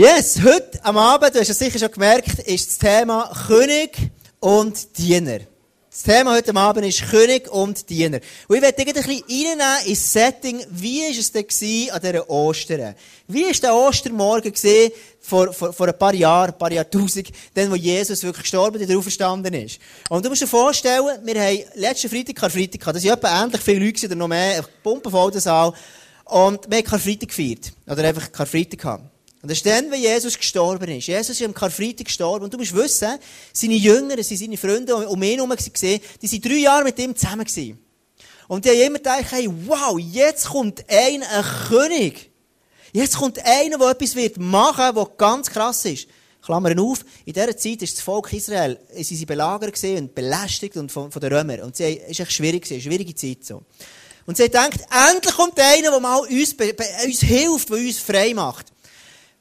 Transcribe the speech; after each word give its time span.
Yes, 0.00 0.40
heute 0.42 0.82
am 0.82 0.96
Abend, 0.96 1.34
du 1.34 1.40
hast 1.40 1.50
es 1.50 1.58
sicher 1.58 1.78
schon 1.78 1.90
gemerkt, 1.90 2.38
ist 2.46 2.70
das 2.70 2.78
Thema 2.78 3.30
König 3.46 3.98
und 4.38 4.96
Diener. 4.96 5.40
Das 5.90 6.04
Thema 6.04 6.32
heute 6.36 6.56
Abend 6.56 6.86
ist 6.86 7.02
König 7.10 7.52
und 7.52 7.86
Diener. 7.90 8.20
Und 8.48 8.56
ich 8.56 8.62
werde 8.62 8.78
ein 8.78 8.94
bisschen 8.94 9.22
reinnehmen 9.28 9.84
ins 9.84 10.10
Setting, 10.10 10.64
wie 10.70 11.02
war 11.02 11.10
es 11.10 11.30
denn 11.30 11.90
an 11.90 12.00
dieser 12.00 12.30
Ostern? 12.30 12.94
Wie 13.28 13.44
war 13.44 13.52
der 13.52 13.74
Ostermorgen 13.74 14.50
gewesen, 14.50 14.90
vor, 15.20 15.52
vor, 15.52 15.70
vor 15.74 15.88
ein 15.88 15.98
paar 15.98 16.14
Jahren, 16.14 16.52
ein 16.52 16.58
paar 16.58 16.72
Jahrtausend, 16.72 17.28
dann, 17.52 17.70
wo 17.70 17.74
Jesus 17.74 18.22
wirklich 18.22 18.44
gestorben 18.44 18.82
und 18.82 18.96
auferstanden 18.96 19.52
ist? 19.52 19.80
Und 20.08 20.24
du 20.24 20.30
musst 20.30 20.40
dir 20.40 20.46
vorstellen, 20.46 21.18
wir 21.26 21.42
haben 21.42 21.58
letzten 21.74 22.08
Freitag 22.08 22.36
Karfreitag 22.36 22.80
gehabt. 22.80 22.96
Das 22.96 23.02
sind 23.02 23.12
etwa 23.12 23.42
ähnlich 23.44 23.60
viele 23.60 23.84
Leute 23.84 24.06
oder 24.06 24.14
noch 24.14 24.28
mehr, 24.28 24.64
pumpenvoll 24.82 25.30
der 25.30 25.42
Saal. 25.42 25.74
Und 26.24 26.70
wir 26.70 26.78
haben 26.78 26.84
Karfreitag 26.84 27.28
gefeiert. 27.28 27.70
Oder 27.86 28.04
einfach 28.04 28.32
Karfreitag 28.32 28.80
gehabt. 28.80 29.19
Und 29.42 29.50
das 29.50 29.58
ist 29.58 29.66
dann, 29.66 29.90
wenn 29.90 30.00
Jesus 30.00 30.36
gestorben 30.36 30.90
ist. 30.90 31.06
Jesus 31.06 31.40
ist 31.40 31.42
am 31.42 31.54
Karfreitag 31.54 32.04
gestorben. 32.04 32.44
Und 32.44 32.52
du 32.52 32.58
musst 32.58 32.74
wissen, 32.74 33.18
seine 33.52 33.74
Jünger, 33.74 34.22
seine 34.22 34.56
Freunde 34.58 34.94
um 35.08 35.22
ihn 35.22 35.36
herum 35.36 35.50
gesehen, 35.50 36.00
die 36.20 36.26
sind 36.26 36.44
drei 36.44 36.58
Jahre 36.58 36.84
mit 36.84 36.98
ihm 36.98 37.16
zusammen 37.16 37.46
gewesen. 37.46 37.78
Und 38.48 38.64
die 38.64 38.68
haben 38.68 38.80
immer 38.80 38.98
gedacht, 38.98 39.26
hey, 39.30 39.48
wow, 39.66 39.98
jetzt 39.98 40.48
kommt 40.48 40.84
ein, 40.88 41.22
ein 41.22 41.44
König. 41.68 42.30
Jetzt 42.92 43.16
kommt 43.16 43.38
einer, 43.44 43.78
der 43.78 43.90
etwas 43.90 44.14
wird 44.14 44.38
machen, 44.38 44.94
was 44.94 45.08
ganz 45.16 45.48
krass 45.48 45.84
ist. 45.84 46.08
Klammern 46.42 46.78
auf, 46.80 47.04
in 47.24 47.32
dieser 47.32 47.56
Zeit 47.56 47.82
ist 47.82 47.96
das 47.96 48.02
Volk 48.02 48.32
Israel, 48.32 48.78
sie 48.94 49.14
sind 49.14 49.26
belagert 49.26 49.82
und 49.84 50.14
belästigt 50.14 50.76
und 50.76 50.90
von, 50.90 51.12
von 51.12 51.20
den 51.20 51.32
Römern. 51.32 51.60
Und 51.60 51.78
es 51.78 51.80
war 51.80 51.88
echt 51.88 52.32
schwierig, 52.32 52.70
eine 52.70 52.80
schwierige 52.80 53.14
Zeit 53.14 53.44
so. 53.44 53.62
Und 54.26 54.36
sie 54.36 54.48
denkt, 54.48 54.80
endlich 55.12 55.34
kommt 55.34 55.58
einer, 55.58 55.90
der 55.90 56.00
mal 56.00 56.18
uns, 56.20 56.54
uns 57.04 57.20
hilft, 57.20 57.68
der 57.68 57.76
uns 57.76 57.98
frei 57.98 58.32
macht. 58.34 58.66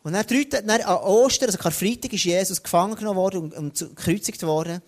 Und 0.03 0.13
dann, 0.13 0.25
drei, 0.25 0.43
dann 0.45 0.69
an 0.69 0.97
Ostern, 0.97 1.49
also 1.49 1.57
Karfreitag, 1.57 2.13
ist 2.13 2.23
Jesus 2.23 2.63
gefangen 2.63 2.95
genommen 2.95 3.17
worden 3.17 3.41
und, 3.41 3.53
und 3.53 3.95
gekreuzigt 3.95 4.41
worden. 4.43 4.81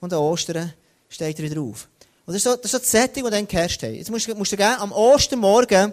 Und 0.00 0.12
an 0.12 0.18
Ostern 0.18 0.72
steht 1.08 1.38
er 1.38 1.50
wieder 1.50 1.60
auf. 1.60 1.88
Und 2.26 2.34
das 2.34 2.36
ist 2.36 2.44
so 2.44 2.56
das, 2.56 2.64
ist 2.64 2.70
so 2.72 2.78
das 2.78 2.90
Setting, 2.90 3.22
das 3.22 3.32
dann 3.32 3.46
geherrscht 3.46 3.82
hat. 3.82 3.92
Jetzt 3.92 4.10
musst, 4.10 4.28
musst 4.36 4.52
du 4.52 4.56
gehen, 4.56 4.74
am 4.78 4.92
Ostermorgen 4.92 5.92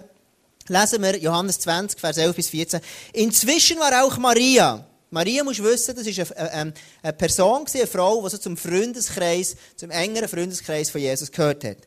lesen 0.67 1.01
wir 1.01 1.17
Johannes 1.17 1.59
20, 1.59 1.99
Vers 1.99 2.17
11 2.17 2.35
bis 2.35 2.49
14. 2.49 2.81
Inzwischen 3.13 3.79
war 3.79 4.03
auch 4.03 4.17
Maria. 4.17 4.85
Maria 5.11 5.43
muss 5.43 5.61
wissen, 5.61 5.95
das 5.95 6.05
war 6.05 6.37
eine, 6.37 6.51
eine, 6.51 6.73
eine 7.03 7.13
Person, 7.13 7.65
eine 7.71 7.87
Frau, 7.87 8.23
die 8.23 8.29
so 8.31 8.37
zum 8.39 8.57
Freundeskreis, 8.57 9.55
zum 9.75 9.91
engeren 9.91 10.27
Freundeskreis 10.27 10.89
von 10.89 11.01
Jesus 11.01 11.31
gehört 11.31 11.63
hat. 11.63 11.77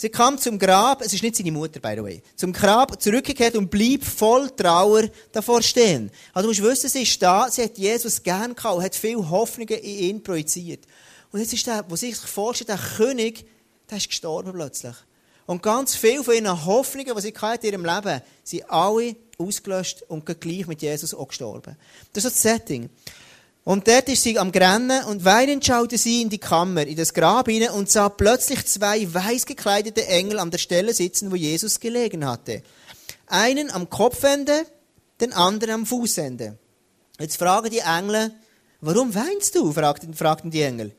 Sie 0.00 0.08
kam 0.08 0.38
zum 0.38 0.58
Grab, 0.58 1.02
es 1.02 1.12
ist 1.12 1.22
nicht 1.22 1.36
seine 1.36 1.52
Mutter, 1.52 1.78
by 1.78 1.92
the 1.94 2.02
way, 2.02 2.22
zum 2.34 2.54
Grab 2.54 3.02
zurückgekehrt 3.02 3.54
und 3.54 3.70
blieb 3.70 4.02
voll 4.02 4.48
Trauer 4.48 5.02
davor 5.30 5.60
stehen. 5.60 6.10
Also 6.32 6.48
du 6.48 6.54
musst 6.54 6.62
wissen, 6.62 6.88
sie 6.88 7.02
ist 7.02 7.20
da, 7.20 7.50
sie 7.50 7.64
hat 7.64 7.76
Jesus 7.76 8.22
gern 8.22 8.54
gehabt 8.54 8.76
und 8.76 8.82
hat 8.82 8.94
viele 8.94 9.28
Hoffnungen 9.28 9.78
in 9.78 9.98
ihn 9.98 10.22
projiziert. 10.22 10.86
Und 11.30 11.40
jetzt 11.40 11.52
ist 11.52 11.66
der, 11.66 11.84
wo 11.86 11.96
sich 11.96 12.16
vorstellt, 12.16 12.70
der 12.70 12.78
König, 12.78 13.44
der 13.90 13.98
ist 13.98 14.08
gestorben 14.08 14.54
plötzlich. 14.54 14.96
Und 15.44 15.62
ganz 15.62 15.96
viele 15.96 16.24
von 16.24 16.32
ihren 16.32 16.64
Hoffnungen, 16.64 17.14
die 17.14 17.20
sie 17.20 17.34
in 17.34 17.62
ihrem 17.62 17.84
Leben, 17.84 18.22
sind 18.42 18.70
alle 18.70 19.16
ausgelöscht 19.36 20.00
und 20.08 20.24
gleich 20.24 20.66
mit 20.66 20.80
Jesus 20.80 21.12
auch 21.12 21.28
gestorben. 21.28 21.76
Das 22.14 22.24
ist 22.24 22.36
das 22.36 22.40
Setting. 22.42 22.88
Und 23.64 23.86
dort 23.88 24.08
ist 24.08 24.22
sie 24.22 24.38
am 24.38 24.52
Grennen 24.52 25.04
und 25.04 25.24
weinend 25.24 25.64
schaute 25.64 25.98
sie 25.98 26.22
in 26.22 26.30
die 26.30 26.38
Kammer, 26.38 26.86
in 26.86 26.96
das 26.96 27.12
Grab 27.12 27.48
hinein 27.48 27.70
und 27.70 27.90
sah 27.90 28.08
plötzlich 28.08 28.66
zwei 28.66 29.12
weiß 29.12 29.44
gekleidete 29.44 30.06
Engel 30.06 30.38
an 30.38 30.50
der 30.50 30.58
Stelle 30.58 30.94
sitzen, 30.94 31.30
wo 31.30 31.36
Jesus 31.36 31.78
gelegen 31.78 32.26
hatte. 32.26 32.62
Einen 33.26 33.70
am 33.70 33.90
Kopfende, 33.90 34.64
den 35.20 35.32
anderen 35.34 35.74
am 35.74 35.86
Fußende. 35.86 36.56
Jetzt 37.18 37.36
fragen 37.36 37.70
die 37.70 37.80
Engel, 37.80 38.32
warum 38.80 39.14
weinst 39.14 39.54
du? 39.54 39.72
fragten, 39.72 40.14
fragten 40.14 40.50
die 40.50 40.62
Engel. 40.62 40.92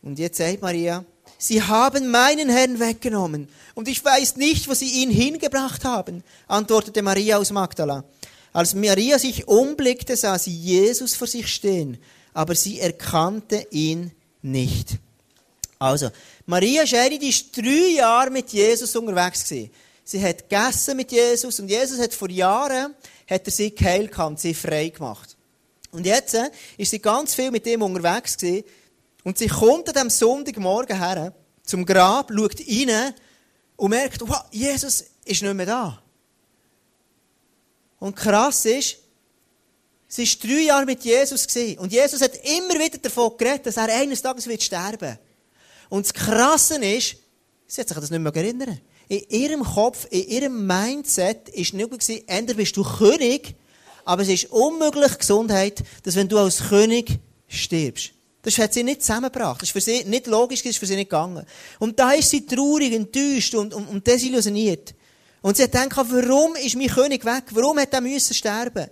Und 0.00 0.18
jetzt 0.18 0.38
sagt 0.38 0.62
Maria, 0.62 1.04
Sie 1.36 1.62
haben 1.62 2.10
meinen 2.10 2.48
Herrn 2.48 2.80
weggenommen 2.80 3.48
und 3.74 3.88
ich 3.88 4.02
weiß 4.02 4.36
nicht, 4.36 4.68
wo 4.68 4.74
Sie 4.74 5.02
ihn 5.02 5.10
hingebracht 5.10 5.84
haben, 5.84 6.22
antwortete 6.46 7.02
Maria 7.02 7.36
aus 7.36 7.50
Magdala. 7.50 8.04
Als 8.54 8.72
Maria 8.72 9.18
sich 9.18 9.48
umblickte, 9.48 10.16
sah 10.16 10.38
sie 10.38 10.54
Jesus 10.54 11.16
vor 11.16 11.26
sich 11.26 11.48
stehen, 11.48 11.98
aber 12.32 12.54
sie 12.54 12.78
erkannte 12.78 13.66
ihn 13.72 14.12
nicht. 14.42 14.98
Also, 15.80 16.10
Maria 16.46 16.86
Scheri, 16.86 17.18
die 17.18 17.34
drei 17.52 17.96
Jahre 17.96 18.30
mit 18.30 18.50
Jesus 18.50 18.94
unterwegs 18.94 19.44
gewesen. 19.44 19.70
Sie 20.04 20.22
hat 20.22 20.48
gegessen 20.48 20.96
mit 20.96 21.10
Jesus 21.10 21.58
und 21.58 21.68
Jesus 21.68 21.98
hat 21.98 22.14
vor 22.14 22.30
Jahren 22.30 22.94
hat 23.28 23.44
er 23.44 23.50
sie 23.50 23.74
geheilt 23.74 24.16
und 24.18 24.38
sie 24.38 24.54
frei 24.54 24.90
gemacht. 24.90 25.36
Und 25.90 26.06
jetzt 26.06 26.34
äh, 26.34 26.48
ist 26.76 26.92
sie 26.92 27.00
ganz 27.00 27.34
viel 27.34 27.50
mit 27.50 27.66
ihm 27.66 27.82
unterwegs 27.82 28.36
gewesen 28.36 28.64
und 29.24 29.36
sie 29.36 29.48
kommt 29.48 29.88
an 29.88 29.94
diesem 29.94 30.10
Sonntagmorgen 30.10 30.96
her 30.96 31.34
zum 31.64 31.84
Grab, 31.84 32.30
schaut 32.30 32.60
rein 32.60 33.14
und 33.76 33.90
merkt, 33.90 34.20
wow, 34.20 34.44
Jesus 34.52 35.06
ist 35.24 35.42
nicht 35.42 35.54
mehr 35.54 35.66
da. 35.66 36.03
Und 38.04 38.16
krass 38.16 38.66
ist, 38.66 38.98
sie 40.08 40.26
war 40.26 40.46
drei 40.46 40.62
Jahre 40.64 40.84
mit 40.84 41.02
Jesus. 41.02 41.46
Und 41.78 41.90
Jesus 41.90 42.20
hat 42.20 42.32
immer 42.44 42.74
wieder 42.74 42.98
davon 42.98 43.34
geredet, 43.38 43.64
dass 43.64 43.78
er 43.78 43.88
eines 43.88 44.20
Tages 44.20 44.46
wird 44.46 44.62
sterben 44.62 45.18
Und 45.88 46.04
das 46.04 46.12
Krasse 46.12 46.74
ist, 46.84 47.16
sie 47.66 47.80
hat 47.80 47.88
sich 47.88 47.96
das 47.96 48.10
nicht 48.10 48.20
mehr 48.20 48.36
erinnern. 48.36 48.78
In 49.08 49.22
ihrem 49.30 49.64
Kopf, 49.64 50.06
in 50.10 50.28
ihrem 50.28 50.66
Mindset 50.66 51.48
ist 51.48 51.72
nicht 51.72 51.90
gewesen, 51.90 52.22
entweder 52.26 52.58
bist 52.58 52.76
du 52.76 52.84
König, 52.84 53.54
aber 54.04 54.20
es 54.20 54.28
ist 54.28 54.50
unmöglich 54.52 55.16
Gesundheit, 55.16 55.82
dass 56.02 56.14
wenn 56.14 56.28
du 56.28 56.36
als 56.36 56.68
König 56.68 57.08
stirbst. 57.48 58.10
Das 58.42 58.58
hat 58.58 58.74
sie 58.74 58.82
nicht 58.82 59.00
zusammengebracht. 59.00 59.62
Das 59.62 59.70
ist 59.70 59.72
für 59.72 59.80
sie 59.80 60.04
nicht 60.04 60.26
logisch, 60.26 60.60
das 60.60 60.72
ist 60.72 60.78
für 60.78 60.84
sie 60.84 60.96
nicht 60.96 61.08
gegangen. 61.08 61.46
Und 61.78 61.98
da 61.98 62.12
ist 62.12 62.28
sie 62.28 62.44
traurig, 62.44 62.92
enttäuscht 62.92 63.54
und, 63.54 63.72
und, 63.72 63.86
und 63.88 64.06
desillusioniert. 64.06 64.94
Und 65.44 65.58
sie 65.58 65.64
hat 65.64 65.72
gedacht, 65.72 66.06
warum 66.10 66.56
ist 66.56 66.74
mein 66.74 66.86
König 66.86 67.22
weg? 67.26 67.44
Warum 67.50 67.78
hat 67.78 67.92
er 67.92 68.00
müssen 68.00 68.32
sterben? 68.32 68.88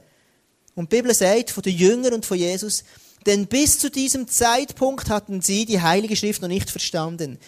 Und 0.75 0.93
die 0.93 0.97
Bibel 0.97 1.15
sagt 1.15 1.51
von 1.51 1.63
den 1.63 1.75
Jüngern 1.75 2.13
und 2.13 2.27
von 2.27 2.37
Jesus, 2.37 2.85
denn 3.25 3.47
bis 3.47 3.79
zu 3.79 3.91
diesem 3.91 4.29
Zeitpunkt 4.29 5.09
hatten 5.09 5.41
sie 5.41 5.65
die 5.65 5.81
Heilige 5.81 6.15
Schrift 6.15 6.43
noch 6.43 6.51
nicht 6.51 6.69
verstanden, 6.69 7.39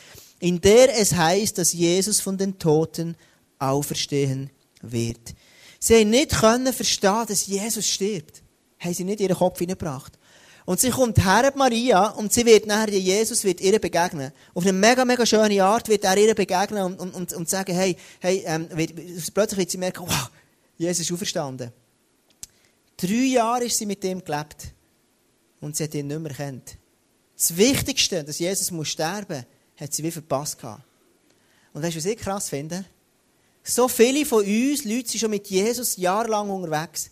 in 0.40 0.58
der 0.62 0.98
es 0.98 1.12
heißt, 1.12 1.58
dass 1.58 1.74
Jesus 1.74 2.20
von 2.20 2.38
den 2.38 2.58
Toten 2.58 3.14
auferstehen 3.58 4.48
wird. 4.80 5.34
Sie 5.78 5.96
haben 5.96 6.08
nicht 6.08 6.30
können 6.30 6.72
verstehen, 6.72 7.26
dass 7.28 7.46
Jesus 7.46 7.86
stirbt. 7.86 8.42
Haben 8.78 8.94
sie 8.94 9.04
nicht 9.04 9.20
ihren 9.20 9.36
Kopf 9.36 9.58
hineingebracht. 9.58 10.18
Und 10.66 10.80
sie 10.80 10.90
kommt 10.90 11.22
her, 11.22 11.52
Maria, 11.56 12.08
und 12.08 12.32
sie 12.32 12.46
wird 12.46 12.66
nachher, 12.66 12.98
Jesus 12.98 13.44
wird 13.44 13.60
ihr 13.60 13.78
begegnen. 13.78 14.32
Auf 14.54 14.62
eine 14.62 14.72
mega, 14.72 15.04
mega 15.04 15.26
schöne 15.26 15.62
Art 15.62 15.88
wird 15.88 16.04
er 16.04 16.16
ihr 16.16 16.34
begegnen 16.34 16.82
und, 16.84 17.00
und, 17.00 17.14
und, 17.14 17.32
und 17.34 17.48
sagen, 17.48 17.74
hey, 17.74 17.96
hey, 18.20 18.42
ähm, 18.46 18.68
wird, 18.72 18.94
plötzlich 19.34 19.58
wird 19.58 19.70
sie 19.70 19.78
merken, 19.78 20.04
wow, 20.06 20.30
Jesus 20.78 21.06
ist 21.06 21.12
auferstanden. 21.12 21.70
Drei 22.96 23.26
Jahre 23.26 23.64
ist 23.64 23.76
sie 23.76 23.86
mit 23.86 24.02
ihm 24.04 24.24
gelebt. 24.24 24.72
Und 25.60 25.76
sie 25.76 25.84
hat 25.84 25.94
ihn 25.94 26.06
nicht 26.06 26.20
mehr 26.20 26.30
erkannt. 26.30 26.76
Das 27.36 27.56
Wichtigste, 27.56 28.24
dass 28.24 28.38
Jesus 28.38 28.70
muss 28.70 28.88
sterben 28.88 29.44
hat 29.76 29.92
sie 29.92 30.04
wie 30.04 30.10
verpasst 30.10 30.58
gehabt. 30.58 30.82
Und 31.72 31.82
weißt 31.82 31.94
du, 31.94 31.98
was 31.98 32.06
ich 32.06 32.18
krass 32.18 32.48
finde? 32.48 32.84
So 33.62 33.88
viele 33.88 34.24
von 34.24 34.44
uns, 34.44 34.84
Leute, 34.84 35.08
sind 35.08 35.20
schon 35.20 35.30
mit 35.30 35.48
Jesus 35.48 35.96
jahrelang 35.96 36.50
unterwegs. 36.50 37.10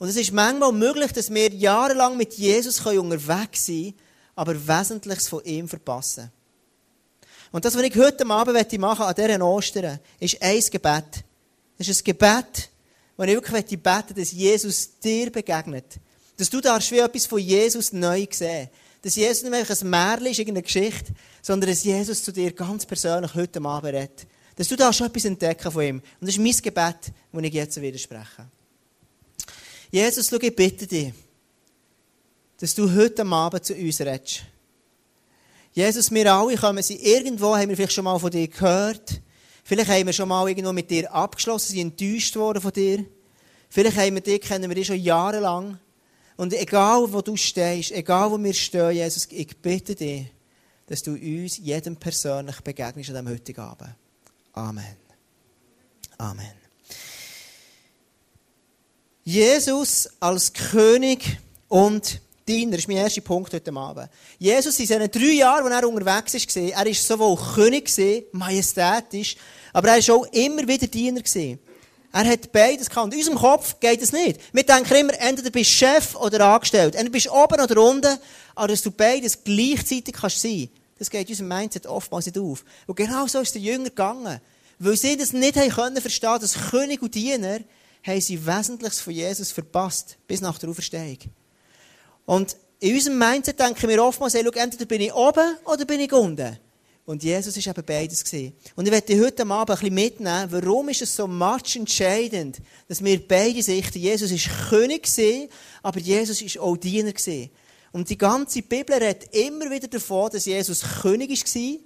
Und 0.00 0.08
es 0.08 0.16
ist 0.16 0.32
manchmal 0.32 0.72
möglich, 0.72 1.12
dass 1.12 1.28
wir 1.28 1.50
jahrelang 1.52 2.16
mit 2.16 2.32
Jesus 2.32 2.80
unterwegs 2.80 3.66
sein 3.66 3.76
können, 3.76 3.94
aber 4.34 4.54
Wesentliches 4.66 5.28
von 5.28 5.44
ihm 5.44 5.68
verpassen. 5.68 6.32
Und 7.52 7.66
das, 7.66 7.76
was 7.76 7.82
ich 7.82 7.94
heute 7.96 8.26
Abend 8.26 8.78
machen 8.78 9.04
an 9.04 9.14
dieser 9.14 9.46
Ostern, 9.46 10.00
ist 10.18 10.40
ein 10.40 10.62
Gebet. 10.70 11.22
Das 11.76 11.86
ist 11.86 12.00
ein 12.00 12.04
Gebet, 12.04 12.70
wo 13.14 13.24
ich 13.24 13.34
wirklich 13.34 13.66
beten 13.82 14.14
dass 14.16 14.32
Jesus 14.32 14.98
dir 15.00 15.30
begegnet. 15.30 16.00
Dass 16.38 16.48
du 16.48 16.62
darfst 16.62 16.90
wie 16.92 16.98
etwas 17.00 17.26
von 17.26 17.38
Jesus 17.38 17.92
neu 17.92 18.26
sehen. 18.30 18.70
Dass 19.02 19.16
Jesus 19.16 19.42
nicht 19.42 19.50
mehr 19.50 19.66
ein 19.68 19.90
Märchen 19.90 20.26
ist, 20.28 20.38
irgendeine 20.38 20.62
Geschichte, 20.62 21.12
sondern 21.42 21.68
dass 21.68 21.84
Jesus 21.84 22.24
zu 22.24 22.32
dir 22.32 22.52
ganz 22.52 22.86
persönlich 22.86 23.34
heute 23.34 23.62
Abend 23.62 23.92
redet. 23.92 24.26
Dass 24.56 24.68
du 24.68 24.76
da 24.76 24.94
schon 24.94 25.08
etwas 25.08 25.26
entdecken 25.26 25.70
von 25.70 25.82
ihm. 25.82 25.96
Und 25.96 26.26
das 26.26 26.30
ist 26.30 26.38
mein 26.38 26.52
Gebet, 26.52 27.12
das 27.32 27.42
ich 27.42 27.52
jetzt 27.52 27.82
widerspreche. 27.82 28.46
Jesus, 29.90 30.28
schau, 30.28 30.38
ich 30.40 30.54
bitte 30.54 30.86
dich, 30.86 31.12
dass 32.58 32.74
du 32.74 32.94
heute 32.94 33.26
Abend 33.26 33.64
zu 33.64 33.74
uns 33.74 34.00
redest. 34.00 34.42
Jesus, 35.72 36.10
wir 36.10 36.32
alle 36.32 36.56
kommen 36.56 36.82
sie 36.82 36.96
irgendwo, 36.96 37.56
haben 37.56 37.68
wir 37.68 37.76
vielleicht 37.76 37.92
schon 37.92 38.04
mal 38.04 38.18
von 38.18 38.30
dir 38.30 38.46
gehört. 38.48 39.20
Vielleicht 39.64 39.90
haben 39.90 40.06
wir 40.06 40.12
schon 40.12 40.28
mal 40.28 40.48
irgendwo 40.48 40.72
mit 40.72 40.90
dir 40.90 41.12
abgeschlossen, 41.12 41.74
sind 41.74 42.00
enttäuscht 42.00 42.34
worden 42.36 42.60
von 42.60 42.72
dir. 42.72 43.04
Vielleicht 43.68 43.96
haben 43.96 44.14
wir 44.14 44.20
dich, 44.20 44.40
kennen 44.40 44.68
wir 44.68 44.74
dich 44.74 44.88
schon 44.88 45.00
jahrelang. 45.00 45.78
Und 46.36 46.52
egal, 46.54 47.12
wo 47.12 47.20
du 47.20 47.36
stehst, 47.36 47.92
egal, 47.92 48.30
wo 48.30 48.42
wir 48.42 48.54
stehen, 48.54 48.92
Jesus, 48.92 49.28
ich 49.30 49.56
bitte 49.58 49.94
dich, 49.94 50.26
dass 50.86 51.02
du 51.02 51.12
uns 51.12 51.58
jedem 51.58 51.96
persönlich 51.96 52.60
begegnest 52.62 53.10
an 53.10 53.16
diesem 53.16 53.28
heutigen 53.28 53.60
Abend. 53.60 53.94
Amen. 54.54 54.96
Amen. 56.18 56.69
Jesus 59.30 60.08
als 60.18 60.52
König 60.52 61.38
und 61.68 62.20
Diener, 62.48 62.72
das 62.72 62.80
ist 62.80 62.88
mein 62.88 62.96
erster 62.96 63.20
Punkt 63.20 63.54
heute 63.54 63.72
Abend. 63.72 64.08
Jesus 64.40 64.76
in 64.80 64.86
diesen 64.88 65.08
drei 65.08 65.34
Jahren, 65.34 65.72
als 65.72 65.82
er 65.84 65.88
unterwegs 65.88 66.56
war, 66.56 66.62
er 66.64 66.84
war 66.84 66.94
sowohl 66.94 67.38
König, 67.54 67.92
majestätisch, 68.32 69.36
aber 69.72 69.90
er 69.90 70.08
war 70.08 70.16
auch 70.16 70.26
immer 70.32 70.66
wieder 70.66 70.88
Diener. 70.88 71.22
Er 72.12 72.24
hat 72.24 72.50
beides 72.50 72.90
gehabt. 72.90 73.12
In 73.12 73.20
unserem 73.20 73.38
Kopf 73.38 73.78
geht 73.78 74.02
es 74.02 74.10
nicht. 74.10 74.40
Wir 74.52 74.64
denken 74.64 74.96
immer, 74.96 75.20
entweder 75.20 75.50
bist 75.50 75.70
du 75.70 75.74
Chef 75.74 76.16
oder 76.16 76.44
Angestellt. 76.46 76.96
Entweder 76.96 77.12
bist 77.12 77.26
du 77.26 77.30
oben 77.30 77.60
oder 77.60 77.80
unten. 77.80 78.18
Aber 78.56 78.66
dass 78.66 78.82
du 78.82 78.90
beides 78.90 79.44
gleichzeitig 79.44 80.12
kannst 80.12 80.42
sein, 80.42 80.70
das 80.98 81.08
geht 81.08 81.28
unserem 81.28 81.46
Mindset 81.46 81.86
oftmals 81.86 82.26
nicht 82.26 82.36
auf. 82.36 82.64
Und 82.88 82.96
genau 82.96 83.28
so 83.28 83.38
ist 83.38 83.54
der 83.54 83.62
Jünger 83.62 83.90
gegangen. 83.90 84.40
Weil 84.80 84.96
sie 84.96 85.16
das 85.16 85.32
nicht 85.32 85.56
haben 85.56 85.94
dass 85.94 86.70
König 86.72 87.00
und 87.00 87.14
Diener, 87.14 87.60
haben 88.02 88.20
sie 88.20 88.46
Wesentliches 88.46 89.00
von 89.00 89.12
Jesus 89.12 89.50
verpasst. 89.50 90.16
Bis 90.26 90.40
nach 90.40 90.58
der 90.58 90.70
Auferstehung. 90.70 91.18
Und 92.26 92.56
in 92.80 92.94
unserem 92.94 93.18
Mindset 93.18 93.60
denken 93.60 93.88
wir 93.88 94.02
oftmals, 94.02 94.34
hey, 94.34 94.42
schau, 94.44 94.58
entweder 94.58 94.86
bin 94.86 95.02
ich 95.02 95.12
oben 95.12 95.56
oder 95.66 95.84
bin 95.84 96.00
ich 96.00 96.12
unten. 96.12 96.58
Und 97.04 97.22
Jesus 97.24 97.56
war 97.56 97.76
eben 97.76 97.84
beides. 97.84 98.24
Gewesen. 98.24 98.54
Und 98.76 98.86
ich 98.86 98.92
werde 98.92 99.20
heute 99.20 99.42
Abend 99.42 99.52
ein 99.52 99.66
bisschen 99.66 99.94
mitnehmen, 99.94 100.46
warum 100.50 100.88
ist 100.90 101.02
es 101.02 101.16
so 101.16 101.26
much 101.26 101.74
entscheidend, 101.74 102.58
dass 102.88 103.02
wir 103.02 103.26
beide 103.26 103.62
sichten. 103.62 103.98
Jesus 103.98 104.30
war 104.30 104.68
König, 104.68 105.02
gewesen, 105.02 105.48
aber 105.82 105.98
Jesus 105.98 106.40
war 106.42 106.62
auch 106.62 106.76
Diener. 106.76 107.12
Gewesen. 107.12 107.50
Und 107.92 108.08
die 108.08 108.16
ganze 108.16 108.62
Bibel 108.62 108.94
redet 108.94 109.34
immer 109.34 109.68
wieder 109.70 109.88
davon, 109.88 110.30
dass 110.30 110.44
Jesus 110.44 110.82
König 111.02 111.30
war, 111.30 111.78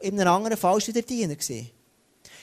in 0.00 0.20
einem 0.20 0.34
anderen 0.34 0.56
Fall 0.56 0.74
war 0.74 0.94
er 0.94 1.02
Diener. 1.02 1.36
Gewesen. 1.36 1.70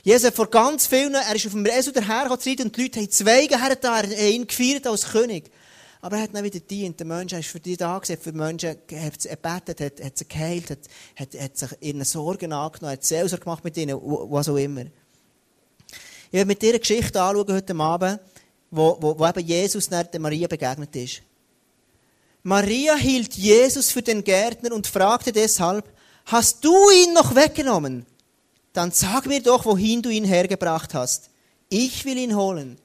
Jesus 0.04 0.28
hat 0.28 0.36
vor 0.36 0.50
ganz 0.50 0.88
vielen, 0.88 1.14
er 1.14 1.36
ist 1.36 1.46
auf 1.46 1.52
dem 1.52 1.66
Esel 1.66 1.94
dahergekommen 1.94 2.66
und 2.66 2.78
die 2.78 2.82
Leute 2.84 3.00
haben 3.00 3.12
Zweige 3.12 3.62
hergetan, 3.62 4.12
ihn 4.12 4.48
gefeiert 4.48 4.88
als 4.88 5.12
König. 5.12 5.52
Aber 6.02 6.16
er 6.16 6.24
hat 6.24 6.34
dann 6.34 6.44
wieder 6.44 6.62
dient. 6.62 7.00
Der 7.00 7.08
Mensch 7.08 7.34
ist 7.34 7.50
für 7.50 7.60
die 7.60 7.76
da 7.76 7.98
gewesen, 7.98 8.22
für 8.22 8.32
die 8.32 8.38
Menschen 8.38 8.70
hat 8.70 8.88
gebetet, 8.88 9.82
hat, 9.82 10.04
hat 10.04 10.18
sie 10.18 10.28
geheilt, 10.28 10.70
hat, 10.70 10.80
hat, 11.18 11.42
hat 11.42 11.58
sich 11.58 11.70
ihre 11.82 12.06
Sorgen 12.06 12.54
angenommen, 12.54 12.94
hat 12.94 13.04
Seelsorge 13.04 13.44
gemacht 13.44 13.64
mit 13.64 13.76
ihnen, 13.76 14.00
was 14.02 14.48
auch 14.48 14.56
immer. 14.56 14.86
Ich 16.28 16.34
werde 16.34 16.48
mit 16.48 16.62
dir 16.62 16.70
eine 16.70 16.80
Geschichte 16.80 17.22
anschauen 17.22 17.54
heute 17.54 17.76
Abend, 17.76 18.20
wo, 18.72 18.98
wo, 19.02 19.20
wo 19.20 19.28
eben 19.28 19.46
Jesus 19.46 19.90
der 19.90 20.08
Maria 20.20 20.48
begegnet 20.48 20.96
ist. 20.96 21.22
Maria 22.44 22.96
hielt 22.96 23.34
Jesus 23.34 23.92
für 23.92 24.02
den 24.02 24.24
Gärtner 24.24 24.74
und 24.74 24.88
fragte 24.88 25.34
deshalb, 25.34 25.86
hast 26.26 26.64
du 26.64 26.74
ihn 26.92 27.14
noch 27.14 27.36
weggenommen? 27.36 28.06
Dann 28.74 28.92
sag 28.92 29.26
mir 29.26 29.42
doch, 29.42 29.66
wohin 29.66 30.02
du 30.02 30.10
ihn 30.10 30.26
hergebracht 30.26 30.94
hast. 30.94 31.30
Ich 31.70 32.06
will 32.06 32.18
ihn 32.18 32.36
holen. 32.36 32.78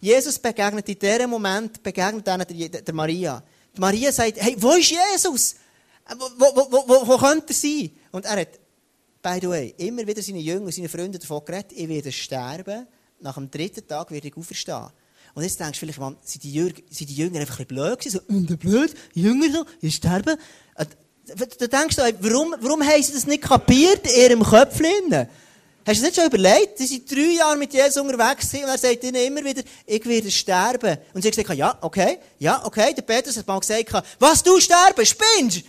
Jesus 0.00 0.38
begegnet 0.38 0.88
in 0.88 0.98
diesem 0.98 1.30
Moment, 1.30 1.82
begegnet 1.82 2.26
der, 2.26 2.44
der 2.82 2.94
Maria. 2.94 3.42
Die 3.74 3.80
Maria 3.80 4.12
sagt, 4.12 4.40
hey, 4.40 4.56
wo 4.58 4.72
ist 4.72 4.90
Jesus? 4.90 5.56
Wo, 6.16 6.26
wo, 6.38 6.70
wo, 6.70 6.84
wo, 6.86 7.08
wo 7.08 7.18
könnte 7.18 7.52
er 7.52 7.54
sein? 7.54 7.90
Und 8.12 8.24
er 8.24 8.40
hat, 8.40 8.60
by 9.22 9.38
the 9.40 9.48
way, 9.48 9.74
immer 9.78 10.06
wieder 10.06 10.22
seine 10.22 10.38
Jünger, 10.38 10.70
seine 10.70 10.88
Freunde 10.88 11.18
davon 11.18 11.44
geredet, 11.44 11.72
ich 11.72 11.88
werde 11.88 12.12
sterben, 12.12 12.86
nach 13.20 13.34
dem 13.34 13.50
dritten 13.50 13.86
Tag 13.86 14.10
werde 14.10 14.28
ich 14.28 14.36
auferstehen. 14.36 14.88
Und 15.34 15.42
jetzt 15.42 15.60
denkst 15.60 15.78
du 15.78 15.84
vielleicht, 15.84 15.98
man, 15.98 16.16
sind 16.22 16.44
die 16.44 16.52
Jünger, 16.52 16.74
sind 16.88 17.10
die 17.10 17.14
Jünger 17.14 17.40
einfach 17.40 17.60
ein 17.60 17.66
bisschen 17.66 17.84
blöd 17.84 17.98
gewesen? 17.98 18.46
So, 18.48 18.56
blöd, 18.56 18.94
Jünger 19.14 19.52
so, 19.52 19.66
ich 19.80 19.94
sterben. 19.96 20.38
Da 21.26 21.66
denkst 21.66 21.96
du, 21.96 22.02
warum, 22.20 22.54
warum 22.60 22.86
haben 22.86 23.02
sie 23.02 23.12
das 23.12 23.26
nicht 23.26 23.42
kapiert 23.42 24.06
in 24.06 24.22
ihrem 24.22 24.42
Köpfchen? 24.44 25.28
Hast 25.86 26.00
du 26.00 26.02
das 26.02 26.02
nicht 26.02 26.16
schon 26.16 26.26
überlegt? 26.26 26.78
Sie 26.78 26.86
sind 26.86 27.10
drei 27.10 27.36
Jahre 27.36 27.56
mit 27.56 27.72
Jesus 27.72 27.96
unterwegs 27.96 28.52
und 28.54 28.62
er 28.62 28.78
sagt 28.78 29.02
ihnen 29.04 29.16
immer 29.16 29.44
wieder, 29.44 29.62
ich 29.86 30.04
werde 30.04 30.30
sterben. 30.30 30.98
Und 31.14 31.22
sie 31.22 31.28
haben 31.28 31.36
gesagt, 31.36 31.58
ja, 31.58 31.78
okay, 31.80 32.18
ja, 32.38 32.64
okay. 32.64 32.94
Der 32.94 33.02
Petrus 33.02 33.36
hat 33.36 33.46
mal 33.46 33.58
gesagt, 33.58 33.92
was, 34.18 34.42
du 34.42 34.60
sterben, 34.60 35.04
spinnst? 35.04 35.62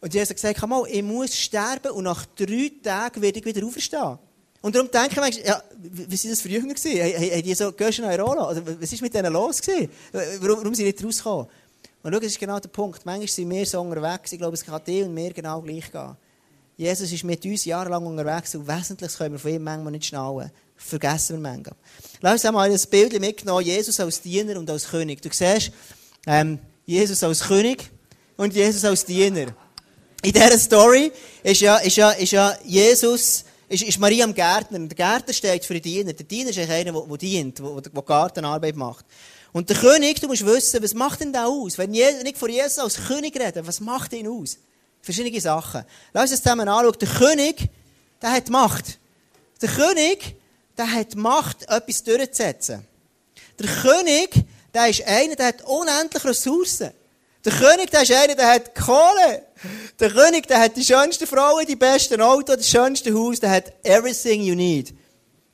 Und 0.00 0.14
Jesus 0.14 0.30
hat 0.30 0.36
gesagt, 0.36 0.66
mal, 0.66 0.84
ich 0.88 1.02
muss 1.02 1.36
sterben 1.36 1.92
und 1.92 2.04
nach 2.04 2.24
drei 2.36 2.70
Tagen 2.82 3.22
werde 3.22 3.38
ich 3.38 3.44
wieder 3.44 3.66
auferstehen. 3.66 4.18
Und 4.60 4.74
darum 4.74 4.90
denke 4.90 5.10
ich 5.12 5.16
manchmal, 5.16 5.46
ja, 5.46 5.62
wie 5.78 6.16
sind 6.16 6.32
das 6.32 6.40
für 6.40 6.48
Jünger? 6.48 6.74
Haben 6.74 7.42
die 7.42 7.54
so, 7.54 7.72
gehst 7.72 7.98
du 7.98 8.02
nach 8.02 8.18
Rola? 8.18 8.48
Also, 8.48 8.62
was 8.66 8.92
ist 8.92 9.02
mit 9.02 9.14
denen 9.14 9.32
los? 9.32 9.60
Warum, 10.40 10.56
warum 10.56 10.74
sind 10.74 10.76
sie 10.76 10.84
nicht 10.84 11.04
rausgekommen? 11.04 11.46
Und 12.02 12.12
schau, 12.12 12.20
das 12.20 12.30
ist 12.30 12.38
genau 12.38 12.58
der 12.60 12.68
Punkt. 12.68 13.04
Manchmal 13.04 13.28
sind 13.28 13.50
wir 13.50 13.66
so 13.66 13.80
unterwegs. 13.80 14.32
Ich 14.32 14.38
glaube, 14.38 14.54
es 14.54 14.64
kann 14.64 14.80
dir 14.84 15.04
und 15.04 15.14
mir 15.14 15.32
genau 15.32 15.60
gleich 15.60 15.90
gehen. 15.90 16.16
Jesus 16.76 17.10
ist 17.10 17.24
mit 17.24 17.44
uns 17.44 17.64
jahrelang 17.64 18.06
unterwegs 18.06 18.54
und 18.54 18.68
Wesentliches 18.68 19.18
können 19.18 19.34
wir 19.34 19.38
von 19.40 19.50
ihm 19.50 19.64
manchmal 19.64 19.90
nicht 19.90 20.06
schnallen. 20.06 20.50
Vergessen 20.76 21.42
wir 21.42 21.50
manchmal. 21.50 21.74
Lass 22.20 22.34
uns 22.34 22.44
einmal 22.44 22.70
ein 22.70 22.80
Bild 22.88 23.20
mitgenommen, 23.20 23.64
Jesus 23.64 23.98
als 23.98 24.20
Diener 24.20 24.56
und 24.60 24.70
als 24.70 24.88
König. 24.88 25.20
Du 25.20 25.28
siehst, 25.32 25.72
ähm, 26.24 26.60
Jesus 26.86 27.22
als 27.24 27.40
König 27.40 27.90
und 28.36 28.54
Jesus 28.54 28.84
als 28.84 29.04
Diener. 29.04 29.46
In 30.22 30.32
dieser 30.32 30.58
Story 30.58 31.10
ist 31.42 31.60
ja, 31.60 31.78
ist 31.78 31.96
ja, 31.96 32.10
ist 32.12 32.30
ja 32.30 32.56
Jesus, 32.64 33.44
ist, 33.68 33.82
ist 33.82 33.98
Maria 33.98 34.24
am 34.24 34.32
Gärtner. 34.32 34.78
Der 34.78 34.96
Gärtner 34.96 35.34
steht 35.34 35.64
für 35.64 35.74
den 35.74 35.82
Diener. 35.82 36.12
Der 36.12 36.26
Diener 36.26 36.50
ist 36.50 36.58
einer, 36.58 36.92
der, 36.92 36.92
der 36.92 37.18
dient, 37.18 37.58
der, 37.58 37.80
der 37.80 38.02
Gartenarbeit 38.02 38.76
macht. 38.76 39.04
Und 39.52 39.70
der 39.70 39.76
König, 39.76 40.20
du 40.20 40.28
musst 40.28 40.44
wissen, 40.44 40.82
was 40.82 40.94
macht 40.94 41.20
denn 41.20 41.32
da 41.32 41.46
aus? 41.46 41.78
Wenn 41.78 41.94
ich 41.94 42.36
vor 42.36 42.48
Jesus 42.48 42.78
als 42.78 42.96
König 43.06 43.38
rede, 43.38 43.66
was 43.66 43.80
macht 43.80 44.12
ihn 44.12 44.28
aus? 44.28 44.58
Verschiedene 45.00 45.40
Sachen. 45.40 45.84
Lass 46.12 46.30
uns 46.30 46.42
zusammen 46.42 46.68
anschauen. 46.68 46.96
Der 47.00 47.08
König, 47.08 47.70
der 48.20 48.30
hat 48.32 48.50
Macht. 48.50 48.98
Der 49.62 49.68
König, 49.68 50.36
der 50.76 50.92
hat 50.92 51.14
Macht, 51.14 51.62
etwas 51.68 52.04
durchzusetzen. 52.04 52.86
Der 53.58 53.66
König, 53.66 54.30
der 54.74 54.88
ist 54.88 55.02
einer, 55.06 55.34
der 55.34 55.46
hat 55.46 55.62
unendlich 55.62 56.24
Ressourcen. 56.24 56.92
Der 57.44 57.52
König, 57.52 57.90
der 57.90 58.02
ist 58.02 58.12
einer, 58.12 58.34
der 58.34 58.50
hat 58.50 58.74
Kohle. 58.74 59.42
Der 59.98 60.10
König, 60.10 60.46
der 60.46 60.60
hat 60.60 60.76
die 60.76 60.84
schönsten 60.84 61.26
Frauen, 61.26 61.66
die 61.66 61.76
besten 61.76 62.20
Autos, 62.20 62.56
das 62.56 62.68
schönste 62.68 63.14
Haus, 63.14 63.40
der 63.40 63.50
hat 63.50 63.72
everything 63.84 64.42
you 64.42 64.54
need. 64.54 64.94